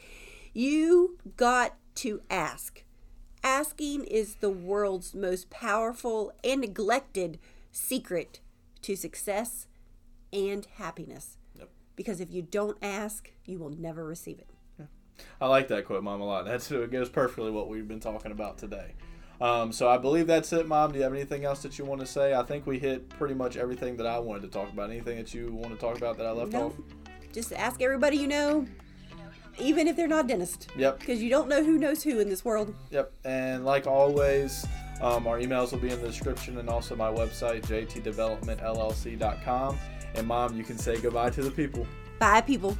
"You 0.55 1.19
got 1.37 1.77
to 1.97 2.23
ask." 2.31 2.85
Asking 3.45 4.05
is 4.05 4.37
the 4.37 4.51
world's 4.51 5.15
most 5.15 5.51
powerful 5.51 6.33
and 6.45 6.61
neglected 6.61 7.39
secret 7.73 8.41
to 8.83 8.95
success 8.95 9.67
and 10.33 10.67
happiness. 10.77 11.39
Yep. 11.59 11.69
Because 11.97 12.21
if 12.21 12.31
you 12.31 12.43
don't 12.43 12.77
ask, 12.83 13.31
you 13.45 13.59
will 13.59 13.71
never 13.71 14.05
receive 14.05 14.39
it. 14.39 14.51
Yeah. 14.79 14.87
I 15.41 15.47
like 15.47 15.69
that 15.69 15.85
quote, 15.85 16.03
Mom, 16.03 16.21
a 16.21 16.25
lot. 16.25 16.45
That's 16.45 16.71
it 16.71 16.91
goes 16.91 17.09
perfectly 17.09 17.51
what 17.51 17.69
we've 17.69 17.89
been 17.89 18.01
talking 18.01 18.33
about 18.33 18.59
today. 18.59 18.95
Um, 19.41 19.73
so 19.73 19.89
I 19.89 19.99
believe 19.99 20.29
that's 20.29 20.53
it, 20.53 20.69
Mom. 20.69 20.93
Do 20.93 20.99
you 20.99 21.05
have 21.05 21.13
anything 21.13 21.45
else 21.45 21.63
that 21.63 21.77
you 21.77 21.85
want 21.85 22.01
to 22.01 22.07
say? 22.07 22.33
I 22.33 22.45
think 22.45 22.67
we 22.67 22.79
hit 22.79 23.09
pretty 23.09 23.35
much 23.35 23.57
everything 23.57 23.97
that 23.97 24.07
I 24.07 24.21
wanted 24.21 24.43
to 24.43 24.49
talk 24.49 24.73
about. 24.73 24.91
Anything 24.91 25.17
that 25.17 25.35
you 25.35 25.53
want 25.53 25.73
to 25.73 25.79
talk 25.79 25.97
about 25.97 26.17
that 26.19 26.27
I 26.27 26.31
left 26.31 26.53
no. 26.53 26.67
off? 26.67 26.75
Just 27.33 27.53
ask 27.53 27.83
everybody 27.83 28.19
you 28.19 28.29
know, 28.29 28.65
even 29.59 29.89
if 29.89 29.97
they're 29.97 30.07
not 30.07 30.29
dentist. 30.29 30.69
Yep. 30.77 31.01
Because 31.01 31.21
you 31.21 31.29
don't 31.29 31.49
know 31.49 31.65
who 31.65 31.77
knows 31.77 32.05
who 32.05 32.21
in 32.21 32.29
this 32.29 32.45
world. 32.45 32.73
Yep. 32.91 33.13
And 33.25 33.65
like 33.65 33.89
always, 33.89 34.65
um, 35.01 35.27
our 35.27 35.41
emails 35.41 35.73
will 35.73 35.81
be 35.81 35.91
in 35.91 36.01
the 36.01 36.07
description 36.07 36.59
and 36.59 36.69
also 36.69 36.95
my 36.95 37.11
website, 37.11 37.63
jtdevelopmentllc.com. 37.63 39.79
And 40.15 40.27
mom, 40.27 40.57
you 40.57 40.65
can 40.65 40.79
say 40.79 40.99
goodbye 40.99 41.31
to 41.31 41.43
the 41.43 41.51
people. 41.51 41.87
Bye, 42.19 42.41
people. 42.41 42.77